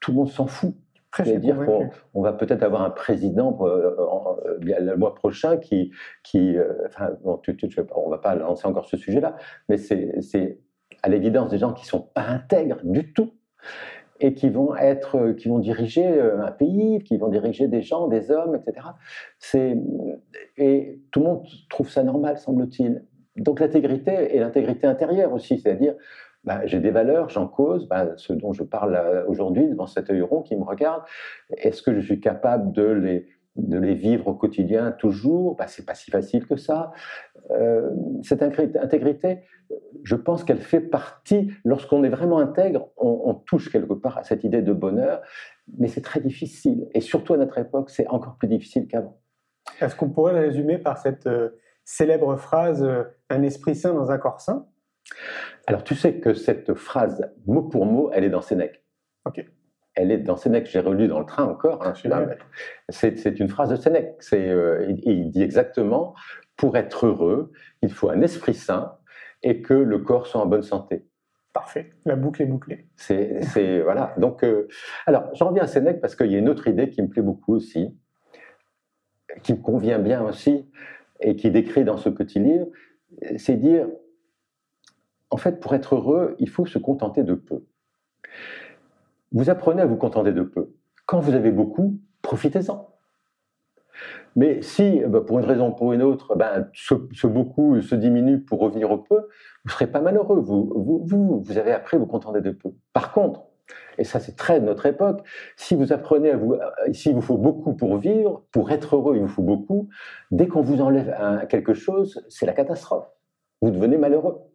[0.00, 0.74] tout le monde s'en fout.
[1.16, 5.90] C'est-à-dire qu'on on va peut-être avoir un président euh, euh, le mois prochain qui,
[6.22, 9.36] qui euh, enfin, bon, tu, tu, on va pas lancer encore ce sujet-là,
[9.68, 10.58] mais c'est
[11.02, 13.32] à l'évidence des gens qui sont pas intègres du tout.
[14.20, 18.30] et qui vont être, qui vont diriger un pays, qui vont diriger des gens, des
[18.30, 18.86] hommes, etc.
[19.38, 19.76] C'est
[20.56, 23.04] et tout le monde trouve ça normal, semble-t-il.
[23.36, 25.94] Donc l'intégrité et l'intégrité intérieure aussi, c'est-à-dire
[26.44, 30.10] bah, j'ai des valeurs, j'en cause, bah, ce dont je parle euh, aujourd'hui devant cet
[30.10, 31.02] œil rond qui me regarde.
[31.56, 32.90] Est-ce que je suis capable de
[33.56, 36.90] les vivre au quotidien toujours, bah, c'est pas si facile que ça.
[37.52, 37.90] Euh,
[38.22, 39.42] cette intégrité,
[40.02, 44.44] je pense qu'elle fait partie, lorsqu'on est vraiment intègre, on, touche quelque part à cette
[44.44, 45.20] idée de bonheur,
[45.78, 46.88] mais c'est très difficile.
[46.92, 49.20] Et surtout à notre époque, c'est encore plus difficile qu'avant.
[49.80, 52.86] Est-ce qu'on pourrait le résumer par cette euh, célèbre phrase
[53.30, 54.66] Un esprit sain dans un corps sain
[55.66, 58.84] Alors tu sais que cette phrase, mot pour mot, elle est dans Sénèque.
[59.24, 59.44] Ok
[59.94, 61.84] elle est dans Sénèque, j'ai relu dans le train encore.
[61.84, 61.92] Hein,
[62.88, 64.16] c'est une phrase de Sénèque.
[64.32, 66.14] Euh, il, il, dit exactement
[66.56, 68.96] pour être heureux, il faut un esprit sain
[69.42, 71.06] et que le corps soit en bonne santé.
[71.52, 72.88] Parfait, la boucle est bouclée.
[72.96, 74.14] C'est voilà.
[74.16, 74.68] Donc, euh,
[75.06, 77.22] alors j'en reviens à Sénèque parce qu'il y a une autre idée qui me plaît
[77.22, 77.94] beaucoup aussi,
[79.42, 80.70] qui me convient bien aussi
[81.20, 82.66] et qui décrit dans ce petit livre,
[83.36, 83.86] c'est dire,
[85.32, 87.64] en fait, pour être heureux, il faut se contenter de peu.
[89.32, 90.74] Vous apprenez à vous contenter de peu.
[91.06, 92.90] Quand vous avez beaucoup, profitez-en.
[94.36, 98.42] Mais si, ben, pour une raison ou pour une autre, ben, ce, beaucoup se diminue
[98.42, 100.38] pour revenir au peu, vous ne serez pas malheureux.
[100.38, 102.68] Vous, avez appris à vous contenter de peu.
[102.92, 103.44] Par contre,
[103.96, 105.26] et ça c'est très de notre époque,
[105.56, 106.56] si vous apprenez à vous,
[106.92, 109.88] s'il vous faut beaucoup pour vivre, pour être heureux, il vous faut beaucoup,
[110.30, 113.08] dès qu'on vous enlève quelque chose, c'est la catastrophe.
[113.62, 114.51] Vous devenez malheureux.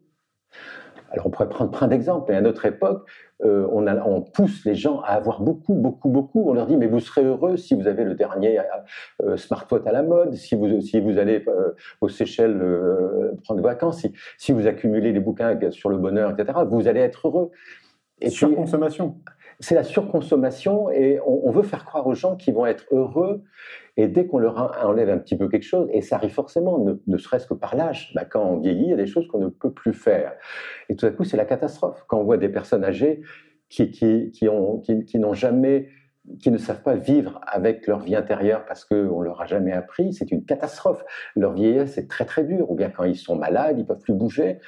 [1.12, 3.08] Alors on pourrait prendre plein d'exemples, mais à notre époque,
[3.44, 6.50] euh, on, pousse les gens à avoir beaucoup, beaucoup, beaucoup.
[6.50, 8.60] On leur dit, mais vous serez heureux si vous avez le dernier
[9.24, 12.60] euh, smartphone à la mode, si vous, si vous allez euh, aux Seychelles
[13.44, 14.06] prendre des vacances,
[14.38, 17.52] si, vous accumulez les bouquins sur le bonheur, etc., vous allez être heureux.
[18.20, 19.18] Et Surconsommation.
[19.60, 23.44] C'est la surconsommation et on, veut faire croire aux gens qu'ils vont être heureux
[23.98, 27.18] et dès qu'on leur enlève un petit peu quelque chose, et ça arrive forcément, ne,
[27.18, 29.50] serait-ce que par l'âge, bah, quand on vieillit, il y a des choses qu'on ne
[29.50, 30.34] peut plus faire.
[30.90, 32.04] Et tout à coup, c'est la catastrophe.
[32.08, 33.22] Quand on voit des personnes âgées
[33.70, 34.48] qui, qui, qui,
[35.06, 35.90] qui n'ont jamais
[36.42, 40.14] qui ne savent pas vivre avec leur vie intérieure parce qu'on leur a jamais appris,
[40.14, 41.04] c'est une catastrophe.
[41.36, 42.70] Leur vieillesse est très très dure.
[42.70, 44.60] Ou bien quand ils sont malades, ils peuvent plus bouger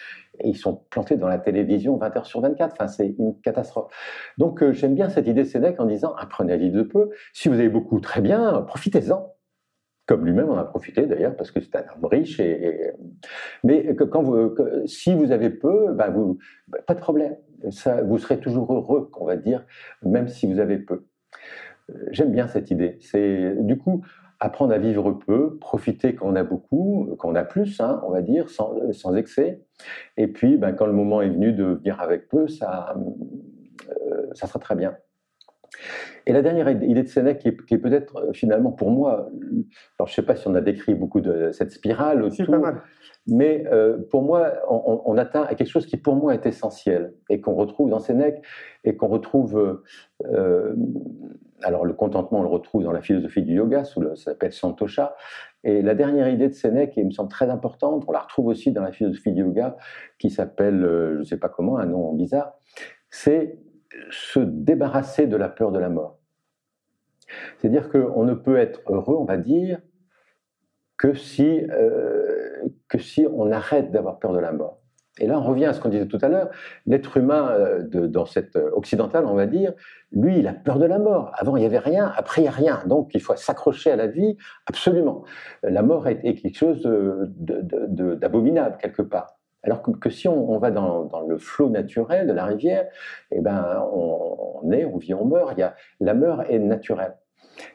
[0.42, 2.74] et ils sont plantés dans la télévision 20 heures sur 24.
[2.74, 3.92] Enfin, c'est une catastrophe.
[4.38, 7.10] Donc euh, j'aime bien cette idée de Sénèque en disant apprenez à vivre de peu.
[7.34, 9.36] Si vous avez beaucoup, très bien, profitez-en.
[10.06, 12.42] Comme lui-même en a profité d'ailleurs parce que c'est un homme riche.
[13.64, 17.36] Mais quand vous, si vous avez peu, ben vous, ben, pas de problème.
[18.06, 19.66] Vous serez toujours heureux, on va dire,
[20.02, 21.06] même si vous avez peu.
[22.12, 22.98] J'aime bien cette idée.
[23.02, 24.04] C'est du coup
[24.40, 28.12] apprendre à vivre peu, profiter quand on a beaucoup, quand on a plus, hein, on
[28.12, 29.62] va dire, sans, sans, excès.
[30.18, 32.96] Et puis, ben, quand le moment est venu de venir avec peu, ça,
[33.90, 34.96] euh, ça sera très bien.
[36.26, 39.30] Et la dernière idée de Sénèque, qui est, peut-être euh, finalement pour moi,
[39.98, 42.46] alors je ne sais pas si on a décrit beaucoup de cette spirale autour,
[43.28, 47.42] mais euh, pour moi, on, atteint à quelque chose qui pour moi est essentiel et
[47.42, 48.44] qu'on retrouve dans Sénèque
[48.84, 49.82] et qu'on retrouve.
[50.26, 50.76] Euh,
[51.64, 54.54] alors le contentement, on le retrouve dans la philosophie du yoga, sous le, ça s'appelle
[54.54, 55.16] Santosha.
[55.64, 58.72] Et la dernière idée de Sénèque, qui me semble très importante, on la retrouve aussi
[58.72, 59.78] dans la philosophie du yoga,
[60.18, 62.54] qui s'appelle, je ne sais pas comment, un nom bizarre,
[63.10, 63.60] c'est
[64.12, 66.20] se débarrasser de la peur de la mort.
[67.58, 69.80] C'est-à-dire qu'on ne peut être heureux, on va dire,
[70.98, 74.79] que si, euh, que si on arrête d'avoir peur de la mort.
[75.20, 76.50] Et là, on revient à ce qu'on disait tout à l'heure.
[76.86, 79.74] L'être humain, euh, de, dans cette euh, occidentale, on va dire,
[80.12, 81.32] lui, il a peur de la mort.
[81.36, 82.82] Avant, il n'y avait rien, après, il n'y a rien.
[82.88, 85.24] Donc, il faut s'accrocher à la vie, absolument.
[85.62, 89.36] La mort est, quelque chose d'abominable, quelque part.
[89.62, 92.88] Alors que, si on, va dans, le flot naturel de la rivière,
[93.32, 95.54] eh ben, on, on, est, on vit, on meurt.
[95.58, 97.16] Il y a, la mort est naturelle.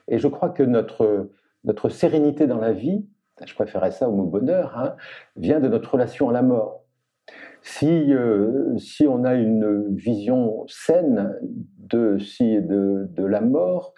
[0.08, 1.28] Et je crois que notre,
[1.64, 3.06] notre sérénité dans la vie,
[3.44, 4.96] je préférais ça au mot bonheur, hein,
[5.36, 6.83] vient de notre relation à la mort.
[7.62, 11.34] Si, euh, si on a une vision saine
[11.78, 13.94] de, si, de, de la mort,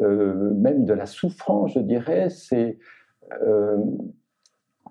[0.00, 2.78] euh, même de la souffrance, je dirais, c'est
[3.42, 3.76] euh,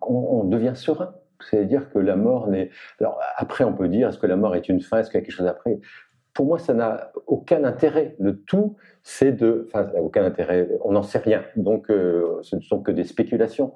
[0.01, 1.15] on, devient serein.
[1.39, 2.69] C'est-à-dire que la mort n'est.
[2.99, 5.23] Alors après, on peut dire est-ce que la mort est une fin, est-ce qu'il y
[5.23, 5.79] a quelque chose après?
[6.33, 8.15] Pour moi, ça n'a aucun intérêt.
[8.19, 9.65] Le tout, c'est de.
[9.67, 10.69] Enfin, ça n'a aucun intérêt.
[10.83, 11.43] On n'en sait rien.
[11.57, 13.73] Donc, euh, ce ne sont que des spéculations.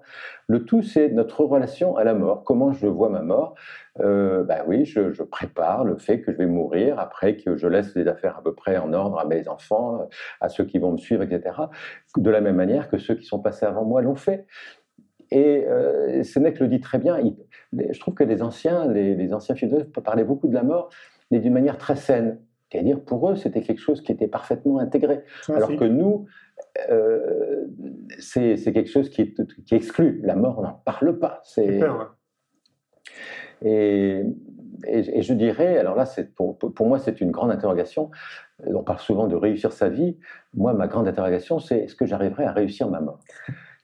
[0.47, 2.43] Le tout, c'est notre relation à la mort.
[2.43, 3.55] Comment je vois ma mort?
[3.99, 7.93] Euh, Ben oui, je, prépare le fait que je vais mourir après que je laisse
[7.95, 10.07] les affaires à peu près en ordre à mes enfants,
[10.39, 11.55] à ceux qui vont me suivre, etc.
[12.15, 14.45] De la même manière que ceux qui sont passés avant moi l'ont fait.
[15.31, 17.17] Et euh, Sénèque le dit très bien.
[17.73, 20.89] je trouve que les anciens, les, anciens philosophes parlaient beaucoup de la mort,
[21.31, 22.39] mais d'une manière très saine.
[22.71, 25.23] C'est-à-dire, pour eux, c'était quelque chose qui était parfaitement intégré.
[25.47, 26.25] Ah, Alors que nous,
[26.89, 27.65] euh,
[28.19, 30.19] c'est quelque chose qui est, qui est exclu.
[30.23, 31.41] La mort, on n'en parle pas.
[31.43, 31.65] C'est
[33.61, 34.23] et,
[34.87, 36.05] et- et je dirais, alors là,
[36.35, 38.11] pour, pour moi, c'est une grande interrogation.
[38.65, 40.17] On parle souvent de réussir sa vie.
[40.53, 43.19] Moi, ma grande interrogation, c'est est-ce que j'arriverai à réussir ma mort?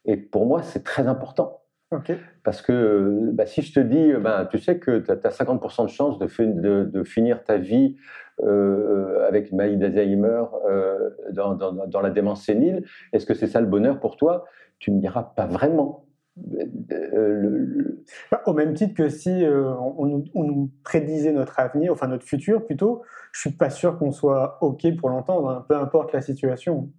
[0.05, 1.60] Et pour moi, c'est très important.
[1.91, 2.11] Ok.
[2.43, 5.89] Parce que bah, si je te dis, ben, tu sais que tu as, 50% de
[5.89, 7.97] chance de, fi- de- de finir ta vie
[8.43, 13.47] euh, avec une maladie d'Alzheimer euh, dans, dans- dans la démence sénile, est-ce que c'est
[13.47, 14.45] ça le bonheur pour toi?
[14.79, 16.05] Tu me diras pas vraiment.
[16.39, 18.03] Euh, le- le-
[18.45, 22.65] Au même titre que si euh, on, on nous, prédisait notre avenir, enfin notre futur
[22.65, 23.01] plutôt,
[23.33, 26.89] je suis pas sûr qu'on soit OK pour l'entendre, hein, peu importe la situation.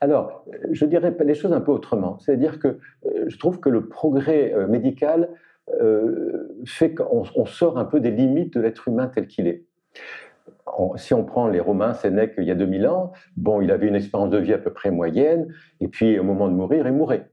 [0.00, 2.18] Alors, je dirais les choses un peu autrement.
[2.18, 2.68] C'est-à-dire que
[3.06, 5.28] euh, je trouve que le progrès médical
[6.66, 9.66] fait qu'on on sort un peu des limites de l'être humain tel qu'il est.
[10.96, 13.94] Si on prend les Romains, Sénèque, il y a 2000 ans, bon, il avait une
[13.94, 17.30] espérance de vie à peu près moyenne, et puis au moment de mourir, il mourait.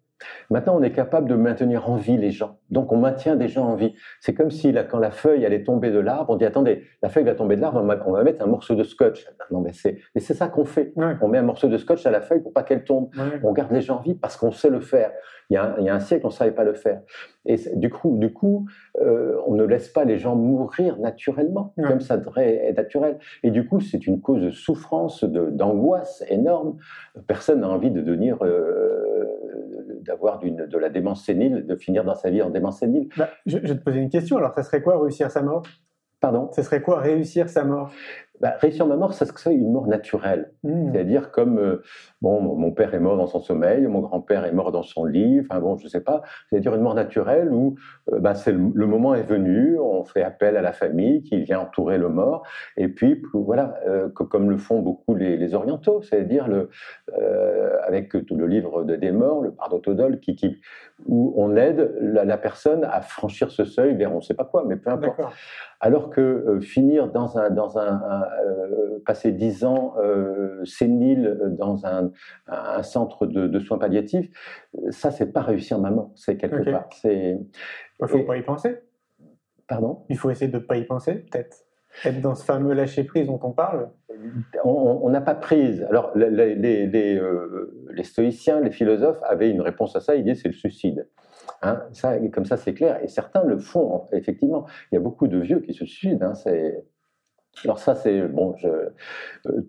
[0.50, 2.58] Maintenant, on est capable de maintenir en vie les gens.
[2.70, 3.94] Donc, on maintient des gens en vie.
[4.20, 7.10] C'est comme si, là, quand la feuille allait tomber de l'arbre, on dit attendez, la
[7.10, 9.28] feuille va tomber de l'arbre, on va- mettre un morceau de scotch.
[9.52, 10.92] Non, mais c'est, mais c'est ça qu'on fait.
[10.96, 11.16] Ouais.
[11.22, 13.10] On met un morceau de scotch à la feuille pour pas qu'elle tombe.
[13.16, 13.40] Ouais.
[13.44, 15.12] On garde les gens en vie parce qu'on sait le faire.
[15.50, 17.00] Il y a un, il y a un siècle, on ne savait pas le faire.
[17.46, 18.68] Et du coup, du coup
[19.02, 21.88] euh, on ne laisse pas les gens mourir naturellement, Ouais.
[21.88, 23.18] comme ça devrait être naturel.
[23.44, 26.76] Et du coup, c'est une cause de souffrance, de- d'angoisse énorme.
[27.28, 28.87] Personne n'a envie de devenir, euh,
[30.08, 33.10] d'avoir de la démence sénile, de finir dans sa vie en démence sénile.
[33.18, 34.38] Bah, je, je vais te poser une question.
[34.38, 35.64] Alors, ça serait quoi réussir sa mort?
[36.20, 36.50] Pardon?
[36.52, 37.92] Ça serait quoi réussir sa mort?
[38.42, 40.52] Bah, Réussir ma mort, ça serait une mort naturelle.
[40.64, 40.92] Hmm.
[40.92, 41.82] C'est-à-dire comme euh,
[42.22, 45.40] bon, mon père est mort dans son sommeil, mon grand-père est mort dans son lit,
[45.42, 46.22] enfin bon, je sais pas.
[46.50, 47.76] C'est-à-dire une mort naturelle où
[48.14, 51.42] euh, bah, c'est le, le moment est venu, on fait appel à la famille qui
[51.42, 52.44] vient entourer le mort,
[52.78, 56.70] et puis voilà, euh, que- comme le font beaucoup les, les orientaux, c'est-à-dire le
[57.86, 60.60] avec tout le livre de des morts, le Pardotodol, qui, qui
[61.06, 64.46] où on aide la, la personne à franchir ce seuil vers on ne sait pas
[64.46, 65.20] quoi, mais peu importe.
[65.80, 71.38] Alors que euh, finir dans un, dans un, un, euh, passer dix ans euh, sénile
[71.52, 72.12] dans un,
[72.48, 74.30] un centre de, de soins palliatifs,
[74.90, 76.90] ça c'est pas réussir ma mort, c'est quelque part.
[77.04, 77.38] Il
[78.08, 78.80] faut Et- pas y penser.
[79.68, 80.04] pardon?
[80.10, 81.58] Il faut essayer de ne pas y penser, peut-être.
[82.06, 83.90] Être dans ce fameux lâcher prise dont on parle.
[84.64, 85.86] On- n'a pas prise.
[85.90, 90.16] Alors euh, les stoïciens, les philosophes avaient une réponse à ça.
[90.16, 91.08] Ils disaient c'est le suicide.
[91.62, 91.82] Hein,
[92.34, 93.02] comme ça c'est clair.
[93.04, 94.66] Et certains le font effectivement.
[94.92, 96.28] Il y a beaucoup de vieux qui se suicident.
[96.28, 96.34] Hein,
[97.64, 98.56] alors ça, c'est bon.
[98.66, 98.90] Euh,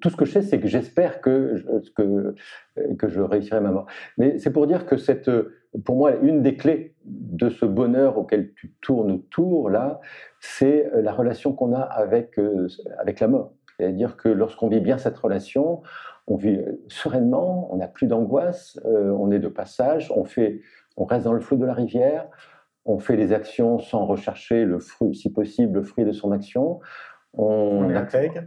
[0.00, 1.64] tout ce que je sais, c'est que j'espère que,
[1.96, 3.86] que je réussirai ma mort.
[4.18, 8.18] Mais c'est pour dire que cette, euh, pour moi, une des clés de ce bonheur
[8.18, 10.00] auquel tu tournes autour là,
[10.40, 13.52] c'est euh, la relation qu'on a avec euh, avec la mort.
[13.78, 15.82] C'est-à-dire que lorsqu'on vit bien cette relation,
[16.26, 20.60] on vit euh, sereinement, on n'a plus d'angoisse, euh, on est de passage, on fait,
[20.96, 22.28] on reste dans le flot de la rivière,
[22.84, 26.80] on fait les actions sans rechercher le fruit, si possible, le fruit de son action.
[27.34, 28.40] On est ac- intègre.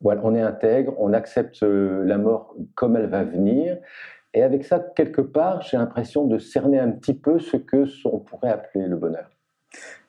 [0.00, 3.78] voilà, on est intègre, on accepte la mort comme elle va venir.
[4.34, 8.18] Et avec ça, quelque part, j'ai l'impression de cerner un petit peu ce que on
[8.18, 9.30] pourrait appeler le bonheur.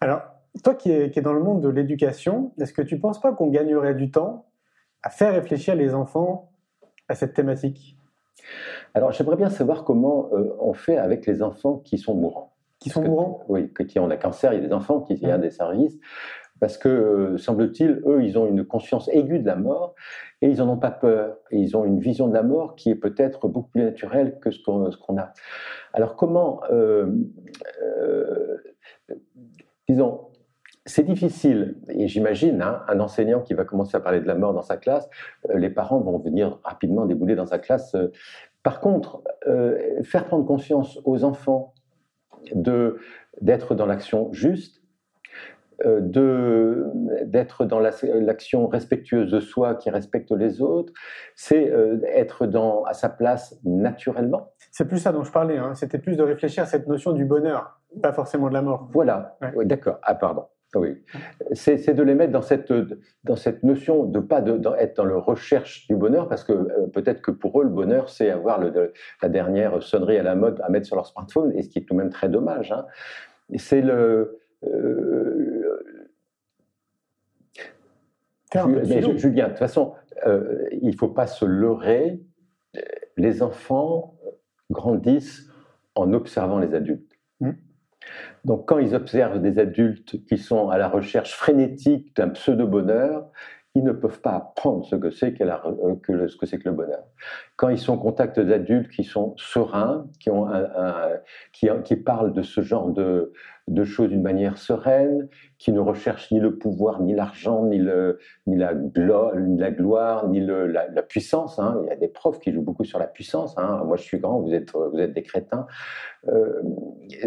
[0.02, 0.22] Alors,
[0.64, 3.22] toi qui es, qui es dans le monde de l'éducation, est-ce que tu ne penses
[3.22, 4.48] pas qu'on gagnerait du temps
[5.04, 6.52] à faire réfléchir les enfants
[7.08, 7.98] à cette thématique?
[8.96, 12.54] Alors, j'aimerais bien savoir comment euh, on fait avec les enfants qui sont mourants.
[12.80, 13.44] Qui sont que- mourants?
[13.48, 15.42] Oui, qui ont un cancer, il y a des enfants qui viennent Mhm.
[15.42, 16.00] des services,
[16.60, 19.96] parce que, euh, semble-t-il, eux, ils ont une conscience aiguë de la mort
[20.42, 21.38] et ils n'en ont pas peur.
[21.52, 24.64] Ils ont une vision de la mort qui est peut-être beaucoup plus naturelle que ce
[24.64, 25.34] qu'on a.
[25.94, 26.62] Alors, comment.
[26.72, 27.08] euh,
[27.84, 28.58] euh,
[29.88, 30.30] disons.
[30.88, 34.54] C'est difficile, et j'imagine hein, un enseignant qui va commencer à parler de la mort
[34.54, 35.10] dans sa classe,
[35.52, 37.96] les parents vont venir rapidement débouler dans sa classe.
[38.62, 39.24] Par contre,
[40.04, 41.74] faire prendre conscience aux enfants
[43.42, 44.85] d'être dans l'action juste,
[45.84, 46.86] de
[47.24, 50.94] d'être dans la- l'action respectueuse de soi qui respecte les autres,
[51.36, 54.52] c'est euh, être dans à sa place naturellement.
[54.72, 55.58] C'est plus ça dont je parlais.
[55.58, 55.74] hein.
[55.76, 58.90] C'était plus de réfléchir à cette notion du bonheur, pas forcément de la mort.
[58.94, 59.38] Voilà.
[59.42, 59.52] Ouais.
[59.56, 60.00] Oui, d'accord.
[60.04, 60.46] Ah pardon.
[60.76, 61.02] Oui.
[61.54, 62.74] C'est de les mettre dans cette
[63.24, 66.52] dans cette notion de pas de, dans- être dans le recherche du bonheur parce que
[66.52, 70.24] euh, peut-être que pour eux le bonheur c'est avoir le, de- la dernière sonnerie à
[70.24, 72.28] la mode à mettre sur leur smartphone et ce qui est tout de même très
[72.28, 72.74] dommage.
[72.74, 72.86] hein.
[73.58, 75.62] C'est le euh,
[77.54, 79.18] Faire un peu de Mais philo.
[79.18, 79.94] Julien, de toute façon,
[80.26, 82.22] euh, il ne faut pas se leurrer.
[83.18, 84.16] Les enfants
[84.70, 85.50] grandissent
[85.96, 87.12] en observant les adultes.
[87.40, 87.52] Mm.
[88.44, 93.30] Donc, quand ils observent des adultes qui sont à la recherche frénétique d'un pseudo-bonheur,
[93.78, 96.58] ils ne peuvent pas apprendre ce que c'est que, euh, que le, ce que c'est
[96.60, 97.04] que le bonheur.
[97.58, 101.10] Quand ils sont en contact d'adultes qui sont sereins, qui, ont un- un-
[101.52, 103.34] qui, qui parlent de ce genre de,
[103.68, 107.80] de choses d'une manière sereine, qui ne recherchent ni le pouvoir, ni l'argent, ni,
[108.46, 111.58] ni, la, glo- ni la gloire, ni le, la, puissance.
[111.58, 111.82] hein.
[111.84, 113.58] Il y a des profs qui jouent beaucoup sur la puissance.
[113.58, 113.84] hein.
[113.86, 115.66] Moi, je suis grand, vous êtes, vous êtes des crétins.
[116.28, 116.62] Euh,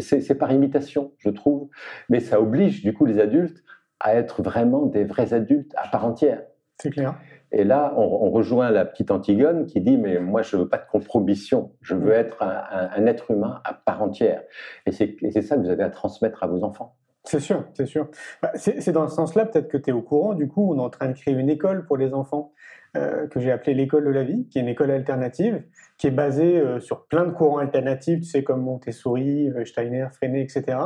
[0.01, 1.69] c'est par imitation, je trouve.
[2.09, 3.65] Mais ça oblige, du coup, les adultes
[4.01, 6.43] à être vraiment des vrais adultes à part entière.
[6.81, 7.19] C'est clair.
[7.53, 10.79] Et là, on, on rejoint la petite Antigone qui dit Mais moi, je veux pas
[10.79, 11.73] de compromission.
[11.81, 14.43] Je veux être un, un- un être humain à part entière.
[14.87, 16.97] Et c'est ça que vous avez à transmettre à vos enfants.
[17.25, 18.09] C'est sûr, c'est sûr.
[18.43, 20.33] Bah, c'est dans ce sens-là, peut-être que tu es au courant.
[20.35, 22.53] Du coup, on est en train de créer une école pour les enfants
[22.95, 25.63] que j'ai appelée l'école de la vie, qui est une école alternative,
[25.99, 30.07] qui est basée euh, sur plein de courants alternatifs, tu sais, comme Montessori, euh, Steiner,
[30.13, 30.79] Freinet, etc.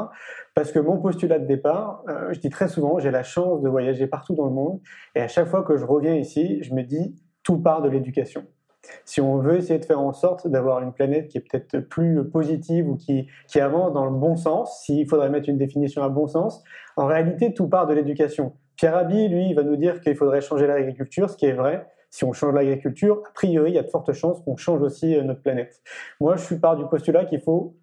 [0.54, 3.68] Parce que mon postulat de départ, euh, je dis très souvent, j'ai la chance de
[3.68, 4.80] voyager partout dans le monde,
[5.14, 8.46] et à chaque fois que je reviens ici, je me dis, tout part de l'éducation.
[9.04, 12.28] Si on veut essayer de faire en sorte d'avoir une planète qui est peut-être plus
[12.28, 16.08] positive ou qui, qui avance dans le bon sens, s'il faudrait mettre une définition à
[16.08, 16.64] bon sens,
[16.96, 18.54] en réalité, tout part de l'éducation.
[18.76, 21.86] Pierre Rabhi, lui, il va nous dire qu'il faudrait changer l'agriculture, ce qui est vrai.
[22.12, 25.16] Si on change l'agriculture, a priori, il y a de fortes chances qu'on change aussi
[25.16, 25.80] euh, notre planète.
[26.20, 27.74] Moi, je suis part du postulat qu'il faut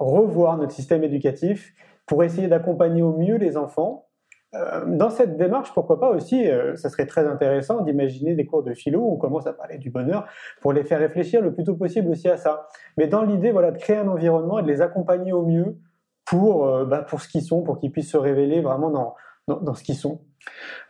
[0.00, 1.72] revoir notre système éducatif
[2.04, 4.08] pour essayer d'accompagner au mieux les enfants.
[4.56, 8.64] Euh, dans cette démarche, pourquoi pas aussi, euh, ça serait très intéressant d'imaginer des cours
[8.64, 10.26] de philo où on commence à parler du bonheur
[10.60, 12.66] pour les faire réfléchir le plus tôt possible aussi à ça.
[12.96, 15.78] Mais dans l'idée voilà, de créer un environnement et de les accompagner au mieux
[16.24, 19.14] pour, bah, pour ce qu'ils sont, pour qu'ils puissent se révéler vraiment dans,
[19.48, 20.20] dans, dans ce qu'ils sont.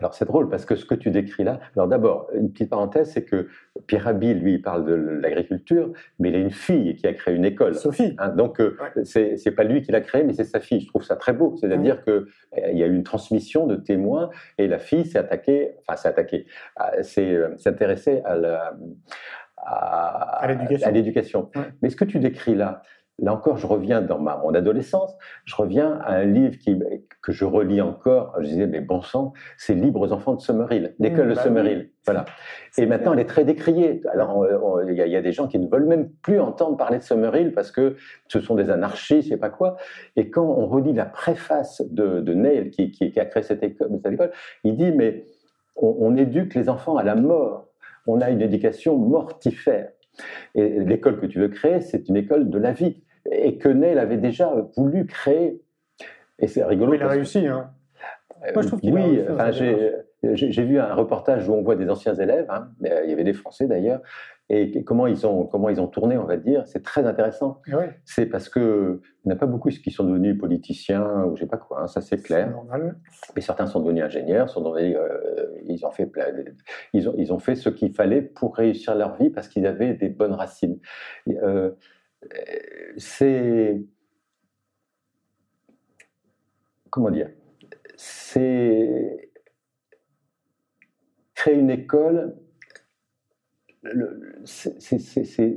[0.01, 3.11] Alors c'est drôle parce que ce que tu décris là, alors d'abord, une petite parenthèse,
[3.13, 3.49] c'est que
[3.87, 7.35] Pierre Rabhi, lui, il parle de l'agriculture, mais il a une fille qui a créé
[7.35, 7.75] une école.
[7.75, 8.15] Sophie.
[8.19, 10.81] Hein, donc euh, c'est c'est pas lui qui l'a créé, mais c'est sa fille.
[10.81, 11.57] Je trouve ça très beau.
[11.57, 12.11] C'est-à-dire que
[12.59, 14.29] euh, y a eu une transmission de témoins
[14.59, 16.47] et la fille s'est attaquée, enfin s'est attaquée,
[16.77, 18.75] à- s'est euh, s'est intéressée à la-
[19.57, 20.89] à, À l'éducation.
[20.89, 21.51] à l'éducation.
[21.57, 21.63] Ouais.
[21.83, 22.83] Mais ce que tu décris là,
[23.19, 26.79] là encore, je reviens dans ma, mon adolescence, je reviens à un livre qui,
[27.23, 28.35] que je relis encore.
[28.41, 31.43] Je disais, mais bon sang, c'est Libre aux enfants de Summerhill, l'école Mmh, de bah
[31.43, 31.79] Summerhill.
[31.79, 31.93] oui.
[32.05, 32.25] Voilà.
[32.79, 34.03] Et maintenant, elle est très décriée.
[34.13, 34.47] Alors,
[34.87, 36.99] il y, a- il y a des gens qui ne veulent même plus entendre parler
[36.99, 37.97] de Summerhill parce que
[38.29, 39.77] ce sont des anarchistes, je sais pas quoi.
[40.17, 43.63] Et quand on relit la préface de, de Neil, qui, qui- qui a créé cette
[43.63, 44.31] école, cette école,
[44.63, 45.25] il dit, mais
[45.75, 47.69] on, on éduque les enfants à la mort.
[48.07, 49.89] On a une éducation mortifère.
[50.55, 53.03] Et l'école que tu veux créer, c'est une école de la vie.
[53.31, 55.61] Et que Neil avait déjà voulu créer.
[56.39, 56.93] Et c'est rigolo.
[56.93, 57.47] Oui, il a réussi.
[57.47, 57.71] Hein.
[58.45, 59.65] euh, Moi, je trouve qu'il a oui, enfin, sa
[60.35, 63.23] j'ai vu un reportage où on voit des anciens élèves, hein, euh, il y avait
[63.25, 64.01] des Français d'ailleurs,
[64.49, 67.61] et comment ils ont comment ils ont tourné, on va dire, c'est très intéressant.
[67.69, 67.73] Et
[68.05, 71.43] C'est parce que il n'y en a pas beaucoup qui sont devenus politiciens ou je
[71.43, 72.51] sais pas quoi, hein, ça c'est clair.
[72.51, 72.97] normal.
[73.35, 76.27] Mais certains sont devenus ingénieurs, sont devenus, euh, ils ont fait plein-
[76.93, 79.95] ils ont ils ont fait ce qu'il fallait pour réussir leur vie parce qu'ils avaient
[79.95, 80.79] des bonnes racines.
[81.27, 81.71] Et, euh, euh,
[82.97, 83.83] c'est
[86.91, 87.31] comment dire
[87.97, 89.31] C'est
[91.35, 92.37] créer une école.
[94.45, 95.57] c'est-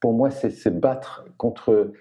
[0.00, 1.92] pour moi, c'est se battre contre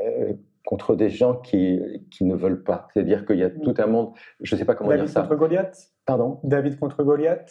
[0.00, 0.32] euh,
[0.66, 1.78] contre des gens qui,
[2.10, 2.88] qui ne veulent pas.
[2.92, 4.14] C'est-à-dire qu'il y a tout un monde.
[4.40, 5.20] Je ne sais pas comment David dire ça.
[5.22, 5.92] contre Goliath?
[6.06, 6.40] Pardon?
[6.42, 7.50] David contre Goliath?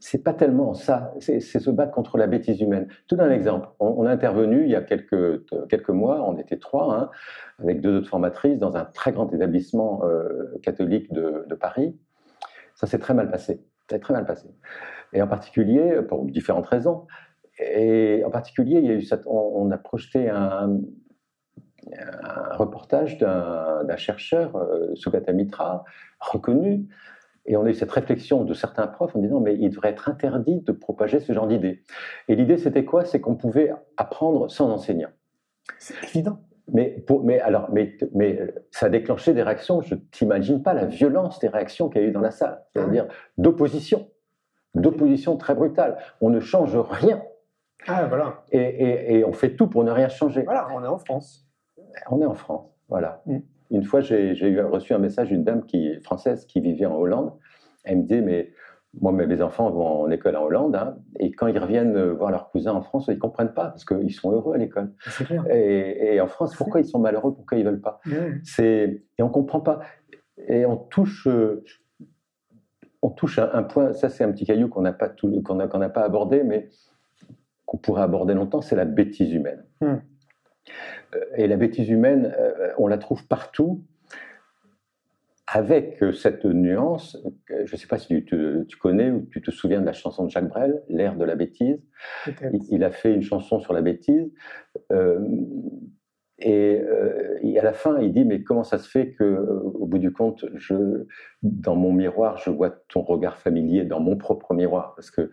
[0.00, 2.88] C'est pas tellement ça, c'est se battre contre la bêtise humaine.
[3.06, 3.68] Tout un exemple.
[3.80, 7.10] On, a intervenu il y a quelques, quelques mois, on était trois, hein,
[7.58, 11.96] avec deux autres formatrices, dans un très grand établissement euh, catholique de, Paris.
[12.74, 13.62] Ça s'est très mal passé.
[13.90, 14.48] Ça très mal passé.
[15.12, 17.06] Et en particulier, pour différentes raisons.
[17.58, 20.80] Et en particulier, il y a eu cette- on, a projeté un,
[22.52, 25.84] reportage d'un d'un chercheur, euh, Sugata Mitra,
[26.20, 26.88] reconnu,
[27.46, 30.08] et on a eu cette réflexion de certains profs en disant mais il devrait être
[30.08, 31.82] interdit de propager ce genre d'idées.
[32.28, 33.04] Et l'idée c'était quoi?
[33.04, 35.08] C'est qu'on pouvait apprendre sans enseignant.
[35.78, 36.38] C'est évident.
[36.72, 39.80] Mais, pour, mais alors, mais, mais euh, ça a déclenché des réactions.
[39.82, 43.08] Je t'imagine pas la violence des réactions qu'il y a eu dans la salle, c'est-à-dire
[43.36, 44.08] d'opposition,
[44.74, 45.98] d'opposition très brutale.
[46.20, 47.20] On ne change rien
[47.88, 48.44] Ah, voilà.
[48.52, 50.42] et, et- et on fait tout pour ne rien changer.
[50.44, 51.46] Voilà, on est en France.
[52.10, 53.22] On est en France, voilà.
[53.26, 53.38] Mm.
[53.72, 57.32] Une fois, j'ai reçu un message d'une dame qui française qui vivait en Hollande.
[57.84, 58.52] Elle me disait, mais
[59.00, 62.30] moi, mes enfants vont en école en Hollande, hein, et quand ils reviennent euh, voir
[62.30, 64.92] leurs cousins en France, ils comprennent pas parce qu'ils sont heureux à l'école.
[65.24, 65.44] Clair.
[65.50, 68.00] Et, et en France, pourquoi ils sont malheureux Pourquoi ils veulent pas?
[68.04, 68.62] Mmh.
[68.62, 69.80] Et on comprend pas.
[70.46, 71.64] Et on touche, euh,
[73.00, 73.94] on touche un point.
[73.94, 76.68] Ça, c'est un petit caillou qu'on n'a pas tout- a- n'a pas abordé, mais
[77.64, 78.60] qu'on pourrait aborder longtemps.
[78.60, 79.64] C'est la bêtise humaine.
[79.80, 79.96] Hmm.
[81.36, 83.84] Et la bêtise humaine, euh, on la trouve partout,
[85.46, 89.42] avec euh, cette nuance, je ne sais pas si tu, te- tu connais ou tu
[89.42, 91.78] te souviens de la chanson de Jacques Brel, L'air de la bêtise.
[92.70, 94.32] Il a fait une chanson sur la bêtise.
[94.92, 95.18] euh,
[96.44, 99.60] et, euh, et à la fin, il dit Mais comment ça se fait que, euh,
[99.62, 101.06] au bout du compte, je,
[101.42, 104.94] dans mon miroir, je vois ton regard familier dans mon propre miroir?
[104.94, 105.30] Parce que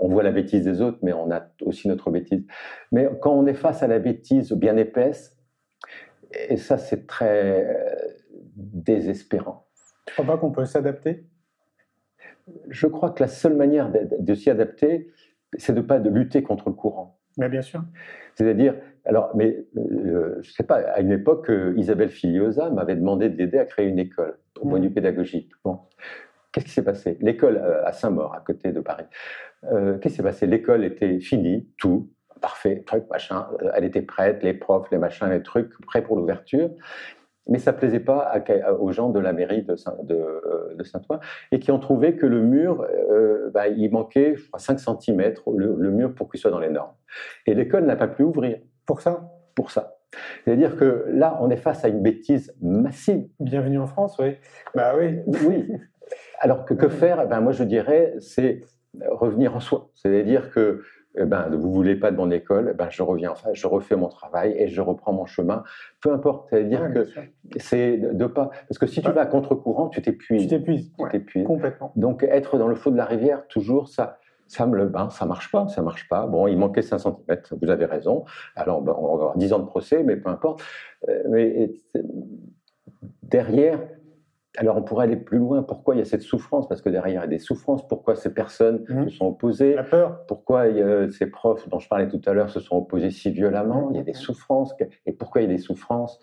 [0.00, 2.44] on voit la bêtise des autres, mais on a aussi notre bêtise.
[2.92, 5.36] Mais quand on est face à la bêtise bien épaisse,
[6.48, 7.94] et ça, c'est très euh,
[8.56, 9.66] désespérant.
[10.06, 11.26] Tu crois pas qu'on peut s'adapter?
[12.68, 15.12] Je crois que la seule manière de, de s'y adapter,
[15.58, 17.18] c'est de pas de lutter contre le courant.
[17.38, 17.82] Mais bien sûr.
[18.34, 18.76] C'est-à-dire,
[19.06, 23.36] alors, mais euh, je sais pas, à une époque, euh, Isabelle Filiosa m'avait demandé de
[23.36, 25.50] l'aider à créer une école au point de vue pédagogique.
[25.64, 25.78] Bon,
[26.52, 27.16] qu'est-ce qui s'est passé?
[27.20, 29.04] L'école euh, à Saint-Maur, à côté de Paris.
[29.62, 30.46] Qu'est-ce qui s'est passé?
[30.46, 33.46] L'école était finie, tout, parfait, truc, machin.
[33.74, 36.70] Elle était prête, les profs, les machins, les trucs, prêts pour l'ouverture.
[37.48, 38.38] Mais ça plaisait pas à-
[38.68, 41.20] à- aux gens de la mairie de, Saint- de, de Saint-Ouen
[41.52, 42.84] et qui ont trouvé que le mur,
[43.54, 46.70] bah, il manquait je crois, 5 cm, le, le mur pour qu'il soit dans les
[46.70, 46.94] normes.
[47.46, 49.96] Et l'école n'a pas pu ouvrir Pour ça, pour ça.
[50.44, 53.26] C'est-à-dire que là, on est face à une bêtise massive.
[53.40, 54.36] bienvenue en France, oui.
[54.74, 55.18] Bah oui.
[55.46, 55.68] Oui.
[56.38, 57.20] Alors que que faire?
[57.24, 58.60] Eh ben, Moi, je dirais, c'est
[59.10, 59.90] revenir en soi.
[59.94, 60.82] C'est-à-dire que
[61.18, 63.96] eh ben, vous voulez pas de mon école, eh ben, je reviens enfin, je refais
[63.96, 65.64] mon travail et je reprends mon chemin.
[66.00, 66.48] Peu importe.
[66.50, 67.06] C'est-à-dire Ouais, que
[67.58, 68.50] c'est de, pas.
[68.68, 69.14] Parce que si tu Ouais.
[69.14, 70.92] vas à contre-courant, tu Tu t'épuises.
[70.92, 71.44] Tu Ouais, t'épuises.
[71.46, 71.92] complètement.
[71.96, 74.18] Donc être dans le flot de la rivière, toujours ça.
[74.48, 76.26] Ça me le ben, ça marche pas, ça marche pas.
[76.26, 77.14] Bon, il manquait 5 cm,
[77.60, 78.24] vous avez raison.
[78.54, 80.62] Alors, ben, on va avoir 10 ans de procès, mais peu importe.
[81.08, 82.02] Euh, mais euh,
[83.22, 83.80] derrière,
[84.58, 85.62] alors on pourrait aller plus loin.
[85.62, 86.66] Pourquoi il y a cette souffrance?
[86.66, 87.86] Parce que derrière, il y a des souffrances.
[87.86, 89.10] Pourquoi ces personnes Mhm.
[89.10, 89.74] se sont opposées?
[89.74, 90.24] La peur.
[90.26, 93.88] Pourquoi a ces profs dont je parlais tout à l'heure se sont opposés si violemment?
[93.90, 94.74] Il y a des souffrances.
[95.04, 96.18] Et pourquoi il y a des souffrances?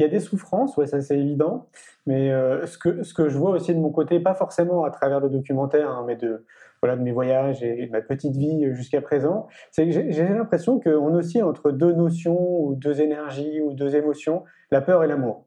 [0.00, 1.68] Il y a des souffrances, ouais, ça c'est évident.
[2.06, 4.90] Mais euh, ce, que, ce que je vois aussi de mon côté, pas forcément à
[4.90, 6.44] travers le documentaire, hein, mais de,
[6.94, 11.12] de mes voyages et de ma petite vie jusqu'à présent, c'est que j'ai l'impression qu'on
[11.14, 15.46] oscille entre deux notions ou deux énergies ou deux émotions, la peur et l'amour.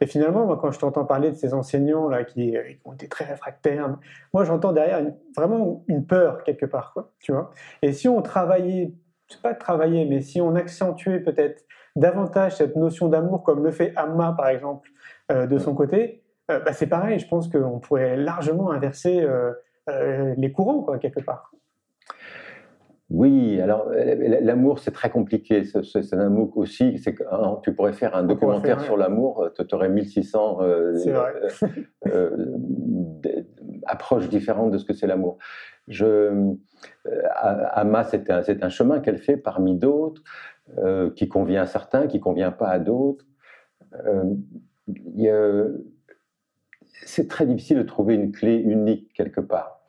[0.00, 3.08] Et finalement, moi, quand je t'entends parler de ces enseignants là qui, euh, ont été
[3.08, 3.98] très réfractaires,
[4.32, 5.04] moi j'entends derrière
[5.36, 7.50] vraiment une peur quelque part, tu vois.
[7.82, 8.94] Et si on travaillait,
[9.28, 11.64] c'est pas travailler, mais si on accentuait peut-être
[11.96, 14.88] davantage cette notion d'amour, comme le fait Amma par exemple
[15.32, 17.18] euh, de son côté, euh, bah, c'est pareil.
[17.18, 19.52] Je pense qu'on pourrait largement inverser euh,
[19.88, 21.52] euh, les courants, quoi, quelque part.
[23.10, 25.64] Oui, alors euh, l'amour c'est très compliqué.
[25.64, 27.00] C'est un amour aussi.
[27.30, 28.84] Hein, tu pourrais faire un documentaire faire, ouais.
[28.84, 29.48] sur l'amour.
[29.56, 31.32] Tu aurais 1600 euh, C'est vrai.
[31.42, 31.68] euh,
[32.06, 33.46] euh, d-
[33.86, 35.38] approches différentes de ce que c'est l'amour.
[35.86, 36.52] Je, euh,
[37.72, 40.22] Ama, c'est un, chemin qu'elle fait parmi d'autres,
[41.16, 43.24] qui convient à certains, qui convient pas à d'autres.
[44.06, 45.22] Il
[47.04, 49.80] c'est très difficile de trouver une clé unique quelque part.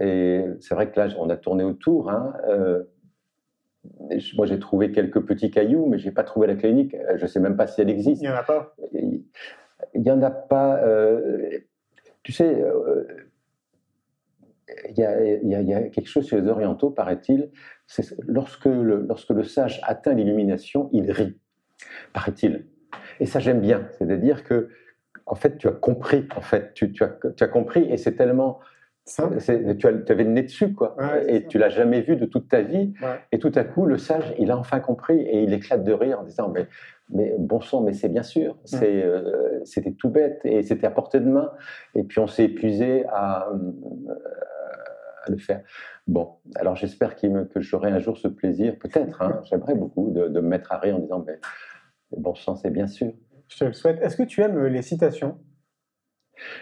[0.00, 2.10] Et c'est vrai que là, on a tourné autour.
[2.10, 2.84] Hein, euh,
[4.16, 6.94] je- moi, j'ai trouvé quelques petits cailloux, mais j'ai pas trouvé la clé unique.
[6.94, 8.22] Euh, Je sais même pas si elle Il existe.
[8.22, 8.74] n'y en a pas.
[9.94, 10.78] Il y en a pas.
[10.82, 11.50] euh,
[12.22, 13.04] tu sais, euh,
[14.88, 17.50] il y, a, il y a- il y a quelque chose chez les orientaux, paraît-il.
[18.26, 21.38] Lorsque le, lorsque le sage atteint l'illumination, il rit,
[22.14, 22.64] paraît-il.
[23.20, 23.88] Et ça, j'aime bien.
[23.98, 24.70] C'est-à-dire que,
[25.26, 26.26] en fait, tu as compris.
[26.36, 28.60] En fait, tu, tu as, tu as compris, et c'est tellement.
[29.04, 29.38] Simple.
[29.40, 30.94] Tu, as, tu avais le nez dessus, quoi.
[30.96, 31.48] Ouais, et ça.
[31.48, 32.92] tu l'as jamais vu de toute ta vie.
[33.02, 33.18] Ouais.
[33.32, 36.20] Et tout à coup, le sage, il a enfin compris et il éclate de rire
[36.20, 36.68] en disant Mais,
[37.10, 41.18] mais bon sang, mais c'est bien sûr, euh, c'était tout bête et c'était à portée
[41.18, 41.50] de main.
[41.96, 44.14] Et puis on s'est épuisé à, euh,
[45.24, 45.62] à le faire.
[46.06, 50.40] Bon, alors j'espère que j'aurai un jour ce plaisir, peut-être, hein, j'aimerais beaucoup, de, de
[50.40, 51.38] me mettre à rire en disant mais
[52.16, 53.12] bon sang, c'est bien sûr.
[53.52, 54.00] Je te le souhaite.
[54.00, 55.38] Est-ce que tu aimes les citations?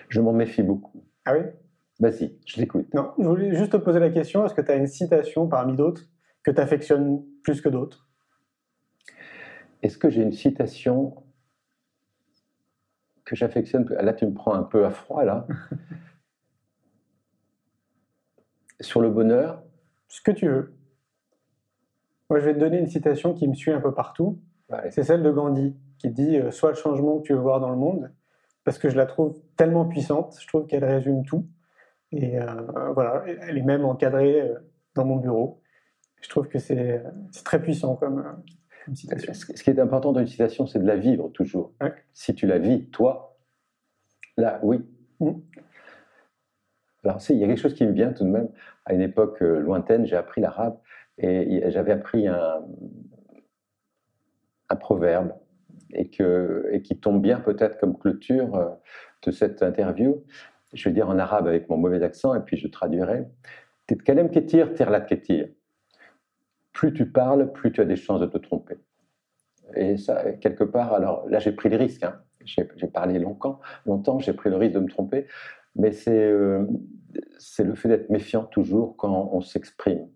[0.09, 1.05] Je m'en méfie beaucoup.
[1.25, 1.45] Ah oui?
[2.01, 2.93] Vas-y, je t'écoute.
[2.95, 5.77] Non, je voulais juste te poser la question est-ce que tu as une citation parmi
[5.77, 6.03] d'autres
[6.43, 8.09] que tu affectionnes plus que d'autres?
[9.83, 11.15] Est-ce que j'ai une citation
[13.25, 15.47] que j'affectionne Là, tu me prends un peu à froid, là.
[18.81, 19.63] Sur le bonheur,
[20.09, 20.75] Ce que tu veux.
[22.31, 24.41] Moi, je vais te donner une citation qui me suit un peu partout.
[24.71, 27.61] ouais, C'est celle de Gandhi qui dit euh, Sois le changement que tu veux voir
[27.61, 28.11] dans le monde.
[28.65, 31.47] Parce que je la trouve tellement puissante, je trouve qu'elle résume tout.
[32.13, 32.45] Et euh,
[32.93, 34.59] voilà, elle est même encadrée euh,
[34.95, 35.63] dans mon bureau.
[36.21, 37.03] Je trouve que c'est
[37.45, 38.23] très puissant comme,
[38.85, 39.33] comme citation.
[39.33, 41.73] ce qui est important dans une citation, c'est de la vivre toujours.
[41.81, 41.95] Ouais.
[42.13, 43.39] Si tu la vis, toi,
[44.37, 44.85] là, oui.
[45.21, 45.31] Mm.
[47.05, 48.51] Alors, il y a quelque chose qui me vient tout de même.
[48.85, 50.79] À une époque euh, lointaine, j'ai appris l'arabe
[51.23, 52.65] et j'avais appris un,
[54.71, 55.35] un proverbe
[55.95, 58.69] et, qui tombe bien peut-être comme clôture euh,
[59.23, 60.25] de cette interview.
[60.73, 63.27] Je vais dire en arabe avec mon mauvais accent et puis je traduirai.
[63.87, 65.49] Tetkalem ketir, terlat ketir.
[66.73, 68.77] Plus tu parles, plus tu as des chances de te tromper.
[69.75, 72.05] Et ça, quelque part, alors là j'ai pris le risque.
[72.05, 72.21] Hein.
[72.45, 75.27] J'ai parlé longtemps, longtemps j'ai pris le risque de me tromper,
[75.77, 76.67] mais c'est euh,
[77.59, 80.09] le fait d'être méfiant toujours quand on s'exprime.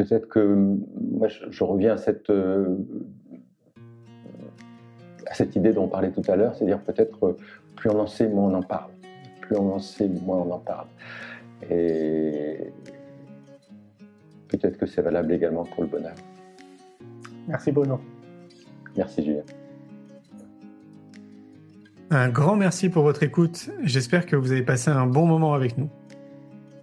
[0.00, 0.56] Peut-être que
[0.98, 2.78] moi, je, reviens à cette, euh,
[5.26, 7.36] à cette idée dont on parlait tout à l'heure, c'est-à-dire peut-être euh,
[7.76, 8.92] plus on en sait, moins on en parle.
[9.42, 10.86] Plus on en sait, moins on en parle.
[11.68, 12.72] Et
[14.48, 16.14] peut-être que c'est valable également pour le bonheur.
[17.46, 18.00] Merci Bruno.
[18.96, 19.42] Merci Julien.
[22.08, 23.68] Un grand merci pour votre écoute.
[23.82, 25.90] J'espère que vous avez passé un bon moment avec nous.